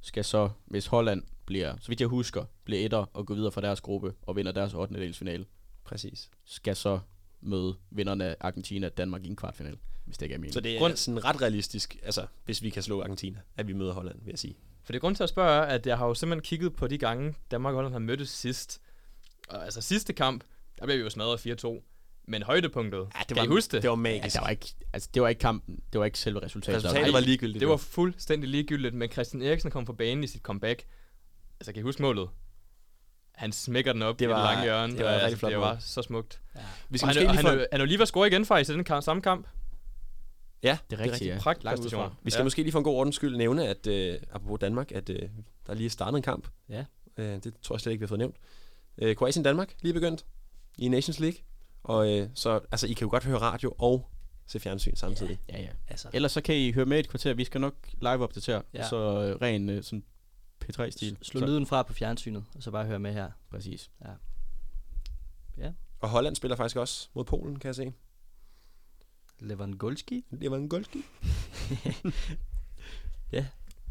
[0.00, 3.60] skal så, hvis Holland bliver, så vidt jeg husker, bliver etter og går videre fra
[3.60, 4.94] deres gruppe og vinder deres 8.
[4.94, 5.46] delsfinal,
[5.84, 6.30] Præcis.
[6.44, 7.00] skal så
[7.40, 10.52] møde vinderne af Argentina og Danmark i en kvartfinal, hvis det ikke er meningen.
[10.52, 10.96] Så det er Grund...
[10.96, 14.38] sådan ret realistisk, altså hvis vi kan slå Argentina, at vi møder Holland, vil jeg
[14.38, 14.56] sige.
[14.88, 16.98] For det grund til at spørge er, at jeg har jo simpelthen kigget på de
[16.98, 18.80] gange, Danmark og Holland har mødtes sidst.
[19.48, 20.44] Og altså sidste kamp,
[20.78, 22.22] der blev vi jo smadret 4-2.
[22.28, 23.82] Men højdepunktet, ja, kan I huske det?
[23.82, 24.34] Det var ja, magisk.
[24.36, 26.84] der var ikke, altså, det var ikke kampen, det var ikke selve resultatet.
[26.84, 27.60] Resultatet var ligegyldigt.
[27.60, 30.84] Det var fuldstændig ligegyldigt, men Christian Eriksen kom på banen i sit comeback.
[31.60, 32.28] Altså, kan I huske målet?
[33.34, 34.92] Han smækker den op Det det var- var, i det lange hjørne.
[34.96, 36.40] det var og et rigtig altså, flot det var så smukt.
[36.54, 36.60] vi
[36.94, 37.48] Og skal han, er- lige han, få...
[37.48, 39.46] er- han er jo lige ved at score igen faktisk i den kamp, samme kamp.
[40.62, 41.38] Ja, det er rigtigt, ja.
[41.40, 42.14] Pragt Langt udefra.
[42.22, 42.40] Vi skal Ja.
[42.40, 42.44] ja.
[42.44, 45.28] måske lige for en god ordens skyld nævne, at øh, apropos Danmark, at øh,
[45.66, 46.48] der lige er startet en kamp.
[46.68, 46.84] Ja.
[47.16, 48.36] Øh, det tror jeg slet ikke, vi har fået nævnt.
[48.98, 50.26] Øh, Kroatien-Danmark lige begyndt
[50.78, 51.38] i Nations League.
[51.82, 54.08] Og øh, så, altså, I kan jo godt høre radio og
[54.46, 55.38] se fjernsyn samtidig.
[55.48, 55.68] Ja, ja.
[55.88, 57.34] Altså, Ellers så kan I høre med et kvarter.
[57.34, 58.62] Vi skal nok live opdatere.
[58.74, 58.78] Ja.
[58.78, 58.88] Ja.
[58.88, 60.04] Så øh, ren øh, sådan
[60.64, 61.18] P3-stil.
[61.22, 63.30] slå så, lyden fra på fjernsynet, og så bare høre med her.
[63.50, 63.90] Præcis.
[66.00, 67.92] Og Holland spiller faktisk også mod Polen, kan jeg se.
[69.40, 70.24] Lewandowski.
[70.40, 71.04] En goldski.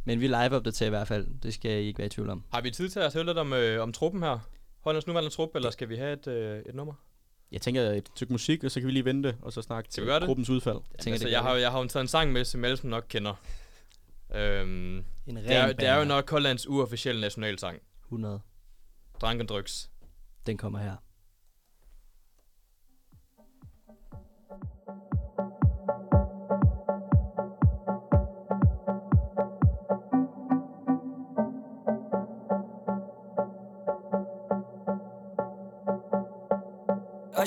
[0.05, 1.27] Men vi live opdaterer i hvert fald.
[1.43, 2.43] Det skal I ikke være i tvivl om.
[2.53, 4.39] Har vi tid til at høre lidt om, øh, om truppen her?
[4.79, 6.93] Hollands nuværende trup, eller skal vi have et, øh, et nummer?
[7.51, 10.03] Jeg tænker et stykke musik, og så kan vi lige vente, og så snakke til
[10.25, 10.75] gruppens udfald.
[10.75, 12.77] Jeg tænker, altså, det jeg, har, jeg har jo taget en sang med, som alle
[12.77, 13.33] som nok kender.
[14.35, 17.79] Øhm, en det, er, det er jo nok Hollands uofficielle nationalsang.
[18.03, 18.39] 100.
[19.21, 19.89] Drankendryks.
[20.45, 20.95] Den kommer her.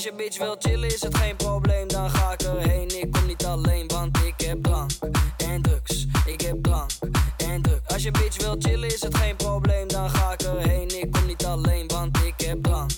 [0.00, 3.00] Als je bitch wil chillen is het geen probleem, dan ga ik erheen.
[3.00, 4.90] Ik kom niet alleen, want ik heb drank
[5.36, 6.06] en drugs.
[6.24, 6.90] Ik heb drank
[7.36, 7.86] en drugs.
[7.86, 11.00] Als je bitch wil chillen is het geen probleem, dan ga ik erheen.
[11.00, 12.92] Ik kom niet alleen, want ik heb drank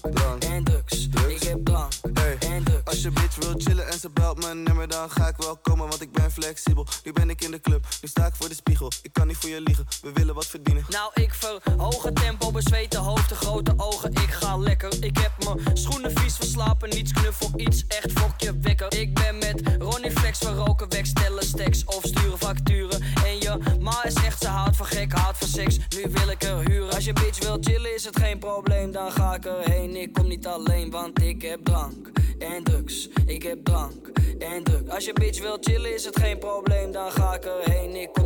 [0.44, 1.08] en drugs.
[1.28, 1.92] Ik heb drank
[2.38, 2.84] en drugs.
[2.84, 5.88] Als je bitch wil chillen en ze belt mijn nummer, dan ga ik wel komen,
[5.88, 6.86] want ik ben flexibel.
[7.04, 8.90] Nu ben ik in de club, nu sta ik voor de spiegel.
[9.02, 10.84] Ik kan niet voor je liegen, we willen wat verdienen.
[10.88, 14.12] Nou, ik verhoog het tempo, bezweten hoofd, de grote ogen.
[14.12, 15.04] Ik ga lekker.
[15.04, 18.94] Ik heb mijn schoenen vies verslapen, niets knuffel, iets echt fokje wekker.
[18.98, 23.02] Ik ben met Ronnie Flex, we roken weg, stellen stacks of sturen facturen.
[23.24, 25.76] En je ma is echt, ze houdt van gek, houdt van seks.
[25.76, 26.94] Nu wil ik er huren.
[26.94, 29.96] Als je bitch wil chillen, is het geen probleem, dan ga ik erheen.
[29.96, 33.08] Ik kom niet alleen, want ik heb drank en drugs.
[33.26, 34.08] Ik heb drank
[34.38, 34.90] en drugs.
[34.90, 37.96] Als je bitch wil chillen, is het geen probleem, dan ga ik erheen.
[37.96, 38.21] Ik kom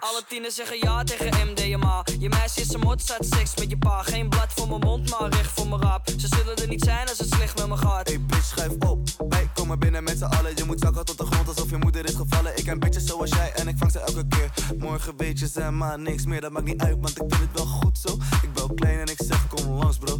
[0.00, 2.04] Alle tieners zeggen ja tegen MDMA.
[2.18, 4.02] Je meisje is een mot, staat seks met je pa.
[4.02, 6.08] Geen blad voor mijn mond, maar recht voor mijn raap.
[6.16, 8.08] Ze zullen er niet zijn als het slecht met me gaat.
[8.08, 9.08] Hey bitch, schuif op.
[9.28, 10.56] Wij komen binnen met z'n allen.
[10.56, 12.56] Je moet zakken tot de grond alsof je moeder is gevallen.
[12.56, 14.50] Ik ken bitches zoals jij en ik vang ze elke keer.
[14.78, 16.40] Morgen weet je ze maar niks meer.
[16.40, 18.18] Dat maakt niet uit, want ik vind het wel goed zo.
[18.42, 20.18] Ik ben klein en ik zeg kom langs bro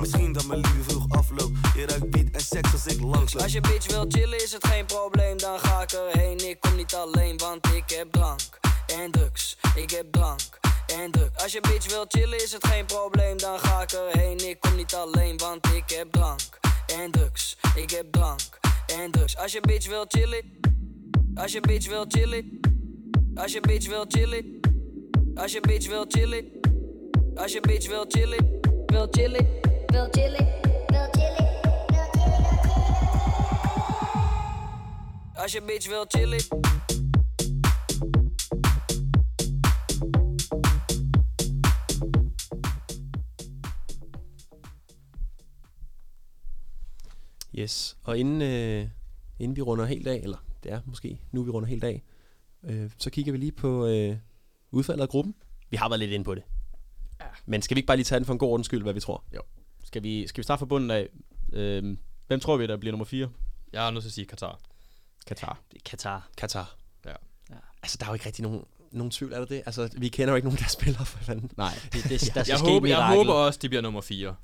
[0.00, 3.52] Misschien dat mijn liefde vroeg afloopt Je ruikt wiet en seks als ik langsloop Als
[3.52, 6.48] je bitch wil chillen is het geen probleem, dan ga ik erheen.
[6.48, 9.56] Ik kom niet alleen, want ik heb drank en drugs.
[9.74, 11.42] Ik heb drank en drugs.
[11.42, 14.48] Als je bitch wil chillen is het geen probleem, dan ga ik erheen.
[14.48, 17.56] Ik kom niet alleen, want ik heb drank en drugs.
[17.74, 19.36] Ik heb drank en drugs.
[19.36, 20.60] Als je bitch wil chillen,
[21.34, 22.60] als je bitch wil chillen,
[23.34, 24.60] als je bitch wil chillen,
[25.34, 26.60] als je bitch wil chillen,
[27.34, 29.46] als je bitch wil chillen, wil chillen,
[29.86, 30.48] wil chillen,
[30.86, 31.48] wil chillen.
[35.34, 36.68] Als je bitch wil chillen.
[47.62, 48.88] Yes, og inden, øh,
[49.38, 52.02] inden vi runder helt af, eller det er måske nu, vi runder helt af,
[52.62, 54.16] øh, så kigger vi lige på øh,
[54.70, 55.34] udfaldet af gruppen.
[55.70, 56.42] Vi har været lidt inde på det.
[57.20, 57.26] Ja.
[57.46, 59.00] Men skal vi ikke bare lige tage den for en god ordens skyld, hvad vi
[59.00, 59.24] tror?
[59.34, 59.40] Jo.
[59.84, 61.08] Skal vi, skal vi starte fra bunden af?
[61.52, 63.28] Øhm, hvem tror vi, der bliver nummer 4?
[63.72, 64.60] Jeg er nødt til at sige Katar.
[65.26, 65.60] Katar.
[65.72, 66.28] Det er Katar.
[66.36, 66.76] Katar.
[67.06, 67.12] Ja.
[67.82, 69.62] Altså, der er jo ikke rigtig nogen, nogen tvivl, er der det?
[69.66, 71.50] Altså, vi kender jo ikke nogen, der spiller for fanden.
[71.56, 71.74] Nej.
[71.92, 74.34] Det, det, der skal Jeg, ske håber, jeg håber også, de bliver nummer 4.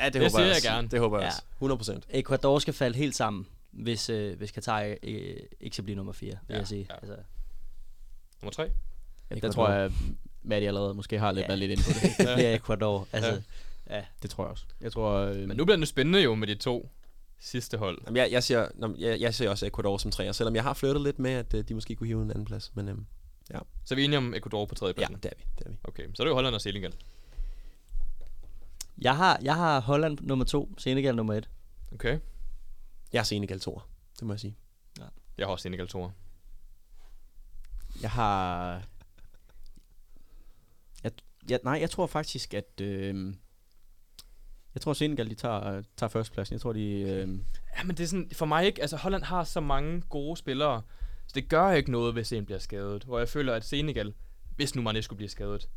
[0.00, 0.68] Ja, det, Det håber jeg, jeg også.
[0.68, 0.88] gerne.
[0.88, 1.28] Det håber jeg Ja.
[1.28, 1.42] også.
[1.58, 2.04] 100 procent.
[2.10, 6.28] Ecuador skal falde helt sammen, hvis, øh, hvis Katar øh, ikke skal blive nummer 4,
[6.30, 6.86] vil Ja, jeg sige.
[6.90, 6.94] ja.
[6.94, 7.16] Altså,
[8.42, 8.70] Nummer 3?
[9.30, 9.92] Ja, der tror jeg,
[10.42, 11.46] Maddie allerede måske har lidt, Ja.
[11.46, 12.26] været lidt inde på det.
[12.38, 13.08] det er Ecuador.
[13.12, 13.42] Altså,
[13.90, 14.04] ja.
[14.22, 14.64] Det tror jeg også.
[14.80, 15.10] Jeg tror...
[15.12, 16.90] Øh, Men nu bliver det spændende jo med de to
[17.40, 17.98] sidste hold.
[18.06, 20.74] Jamen, jeg, jeg, siger, nå, jeg, jeg ser også Ecuador som træer, selvom jeg har
[20.74, 22.72] flyttet lidt med, at øh, de måske kunne hive en anden plads.
[22.74, 23.06] Men øhm,
[23.84, 25.16] Så er vi enige om Ecuador på tredje ja, pladsen?
[25.16, 25.44] det er vi.
[25.58, 25.76] Det er vi.
[25.84, 26.94] Okay, så er det jo Holland og Senegal.
[29.04, 31.50] Jeg har, jeg har Holland nummer 2, Senegal nummer 1.
[31.92, 32.18] Okay.
[33.12, 33.88] Jeg er Senegal toer,
[34.18, 34.56] det må jeg sige.
[35.38, 36.10] Jeg har også Senegal 2.
[38.02, 38.82] Jeg har...
[41.04, 41.12] Jeg,
[41.48, 42.80] jeg, nej, jeg tror faktisk, at...
[42.80, 43.34] Øh,
[44.74, 46.52] jeg tror, Senegal de tager, tager førstepladsen.
[46.52, 46.90] Jeg tror, de...
[46.90, 47.38] Øh,
[47.78, 50.82] Ja, men det er sådan, for mig ikke, altså Holland har så mange gode spillere,
[51.26, 53.04] så det gør ikke noget, hvis en bliver skadet.
[53.04, 54.14] Hvor jeg føler, at Senegal,
[54.56, 55.68] hvis nu man ikke skulle blive skadet,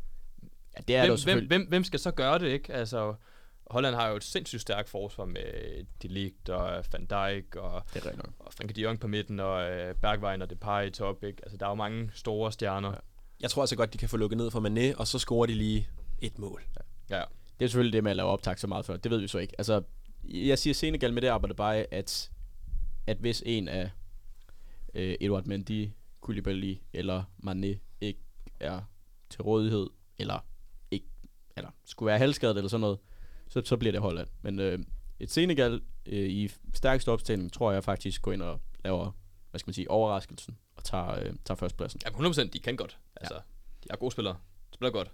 [0.78, 2.72] ja, det er det jo hvem, hvem, hvem, hvem skal så gøre det, ikke?
[2.72, 3.14] Altså,
[3.70, 8.20] Holland har jo et sindssygt stærkt forsvar med De Ligt og Van Dijk og, Det
[8.38, 11.38] og Frenkie de Jong på midten og øh, Bergwijn og Depay i top, ikke?
[11.42, 12.94] Altså, der er jo mange store stjerner.
[13.40, 15.54] Jeg tror altså godt, de kan få lukket ned for Mané, og så scorer de
[15.54, 16.62] lige et mål.
[17.10, 17.22] Ja.
[17.58, 18.96] Det er selvfølgelig det med at lave optag så meget før.
[18.96, 19.54] Det ved vi så ikke.
[19.58, 19.82] Altså,
[20.24, 22.30] jeg siger Senegal med det arbejde bare, at,
[23.06, 23.90] at hvis en af
[24.94, 25.88] øh, Edouard Mendy,
[26.20, 28.20] Koulibaly eller Mané ikke
[28.60, 28.80] er
[29.30, 29.86] til rådighed,
[30.18, 30.44] eller
[31.58, 32.98] eller skulle være halvskadet eller sådan noget,
[33.48, 34.28] så, så bliver det Holland.
[34.42, 34.78] Men øh,
[35.20, 39.10] et Senegal øh, i stærkeste opstilling, tror jeg faktisk går ind og laver,
[39.50, 42.00] hvad skal man sige, overraskelsen og tager, øh, tager førstepladsen.
[42.04, 42.98] Ja, 100% de kan godt.
[43.16, 43.40] Altså, ja.
[43.84, 44.34] de er gode spillere.
[44.70, 45.10] De spiller godt.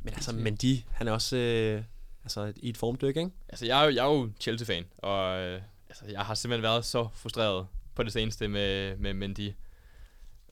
[0.00, 1.84] Men altså, Mendy, han er også øh,
[2.22, 3.30] altså, i et formdyk, ikke?
[3.48, 6.84] Altså, jeg er jo, jeg er jo Chelsea-fan, og øh, altså, jeg har simpelthen været
[6.84, 9.52] så frustreret på det seneste med, med Mendy.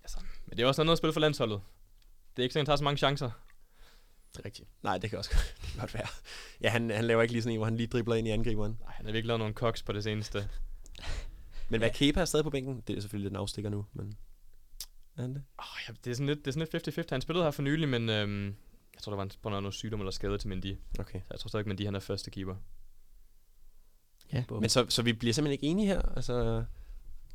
[0.02, 1.60] Altså, men det er også noget at spille for landsholdet.
[2.36, 3.30] Det er ikke sådan, at han tager så mange chancer.
[4.34, 4.68] Det er rigtigt.
[4.82, 5.30] Nej, det kan også
[5.80, 6.06] godt være.
[6.60, 8.78] Ja, han, han laver ikke lige sådan en, hvor han lige dribler ind i angriberen.
[8.80, 10.48] Nej, han har virkelig lavet nogle koks på det seneste.
[11.68, 12.82] Men hvad Kepa er stadig på bænken?
[12.86, 14.14] Det er selvfølgelig lidt en afstikker nu, men...
[15.16, 15.42] Er han det?
[15.58, 17.04] Oh, ja, det er sådan lidt, det er sådan lidt 50-50.
[17.10, 18.46] Han spillede her for nylig, men øhm,
[18.94, 20.76] jeg tror, der var en, på noget, noget sygdom eller skade til Mendy.
[20.98, 21.18] Okay.
[21.20, 22.54] Så jeg tror stadig, at Mendy han er første keeper.
[24.32, 24.44] Ja.
[24.60, 26.02] Men så, så vi bliver simpelthen ikke enige her?
[26.16, 26.64] Altså,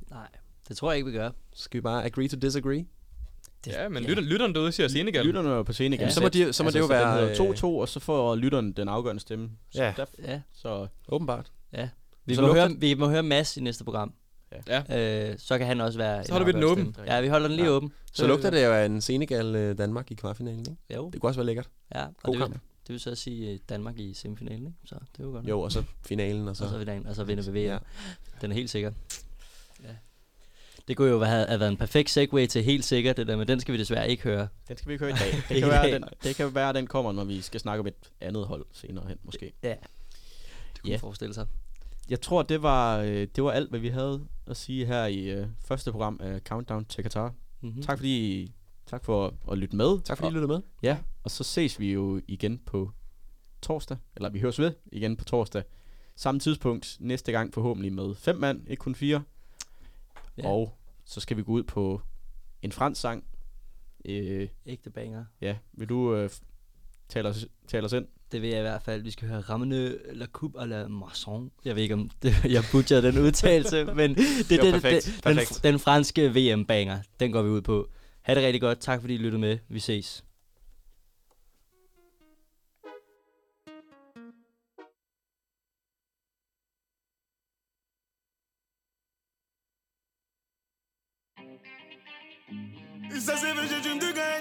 [0.10, 0.28] Nej,
[0.68, 1.32] det tror jeg ikke, vi gør.
[1.54, 2.86] skal vi bare agree to disagree?
[3.66, 5.26] Det, Ja, men lytter, lytteren derude siger Senegal.
[5.26, 6.06] Lytterne er på Senegal.
[6.06, 6.12] Ja.
[6.12, 7.22] Så må, de, så må altså, det jo så være...
[7.30, 9.50] Den hedder 2-2, og så får lytteren den afgørende stemme.
[9.72, 9.94] Så Ja.
[9.98, 11.52] Der, Ja, så Åbenbart.
[11.74, 11.90] ja.
[12.26, 14.14] Vi, Så må høre, vi må høre Mads i næste program.
[14.68, 15.30] Ja.
[15.32, 16.96] Øh, så kan han også være Så holder vi den åben.
[17.08, 17.72] Ja, vi holder den lige Ja.
[17.72, 17.92] åben.
[18.14, 20.76] Så lugter det jo af en Senegal-Danmark i kvartfinalen, ikke?
[20.96, 21.70] Jo, Det kunne også være lækkert.
[21.96, 22.06] ja.
[22.06, 22.52] Og God det, kamp.
[22.54, 24.78] vil, det vil så sige øh, Danmark i semifinalen, ikke?
[24.86, 25.46] Så det er jo godt.
[25.48, 26.76] Jo, og så finalen, og Og så, så...
[26.80, 27.66] og så, og så vinder vi VM.
[27.66, 27.74] Ja.
[27.74, 27.80] Ja.
[28.42, 28.92] Den er helt sikker.
[30.90, 33.48] Det kunne jo have, have været en perfekt segue til helt sikkert, det der, men
[33.48, 34.48] den skal vi desværre ikke høre.
[34.68, 35.32] den skal vi ikke høre i dag.
[35.50, 35.94] Det kan, i være, dag.
[35.94, 38.66] den, det kan være, at den kommer, når vi skal snakke om et andet hold
[38.72, 39.54] senere hen, måske.
[39.64, 39.70] Ja.
[39.70, 39.78] Det
[40.82, 40.94] kunne Ja.
[40.94, 41.48] man forestille sig.
[42.10, 45.18] Jeg tror, det var, øh, det var alt, hvad vi havde at sige her i
[45.30, 47.34] øh, første program af Countdown til Qatar.
[47.62, 47.82] Mm-hmm.
[47.82, 48.52] Tak fordi,
[48.88, 50.02] tak for at lytte med.
[50.02, 50.62] Tak fordi og, I lyttede med.
[50.84, 52.92] Ja, og så ses vi jo igen på
[53.62, 55.64] torsdag, eller vi høres ved igen på torsdag.
[56.16, 59.24] Samme tidspunkt, næste gang forhåbentlig med fem mand, ikke kun fire.
[60.38, 60.48] Ja.
[60.48, 60.76] Og
[61.10, 62.02] så skal vi gå ud på
[62.62, 63.24] en fransk sang.
[64.06, 65.26] Øh, Ægte banger.
[65.42, 66.30] ja, vil du øh,
[67.10, 68.06] tale, os, tale os ind?
[68.32, 69.02] Det vil jeg i hvert fald.
[69.02, 71.52] Vi skal høre Ramene La Coupe à la Masson.
[71.66, 74.18] Jeg ved ikke, om det, jeg butcher den udtalelse, men det,
[74.50, 75.06] Det det, perfekt.
[75.06, 75.64] det, den, Perfekt.
[75.64, 77.90] den franske VM-banger, den går vi ud på.
[78.22, 78.80] Ha' det rigtig godt.
[78.80, 79.58] Tak fordi I lyttede med.
[79.70, 80.26] Vi ses.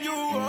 [0.01, 0.48] you are.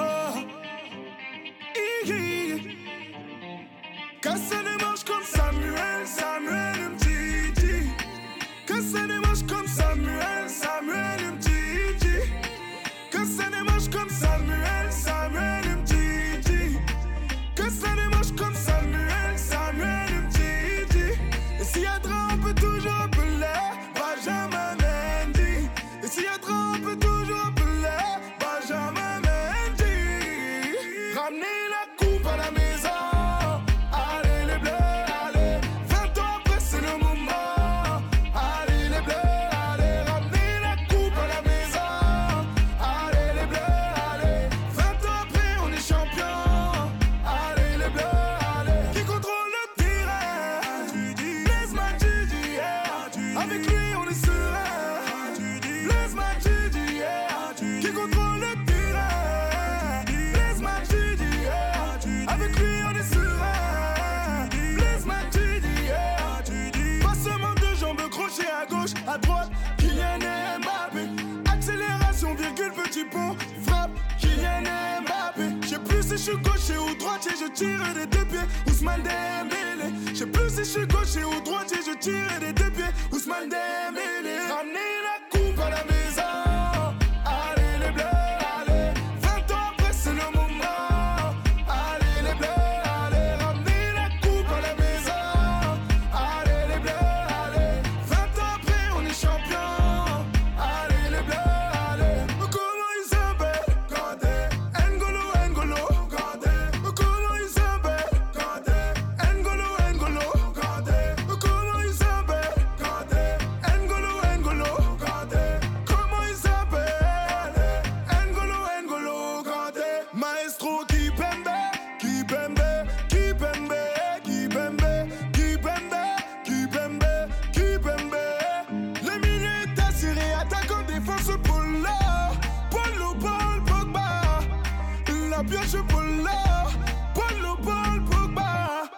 [135.49, 136.71] piège pour l'or.
[137.13, 138.89] Polo, Paul, bas,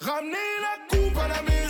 [0.00, 1.61] Ramenez la coupe à la maison.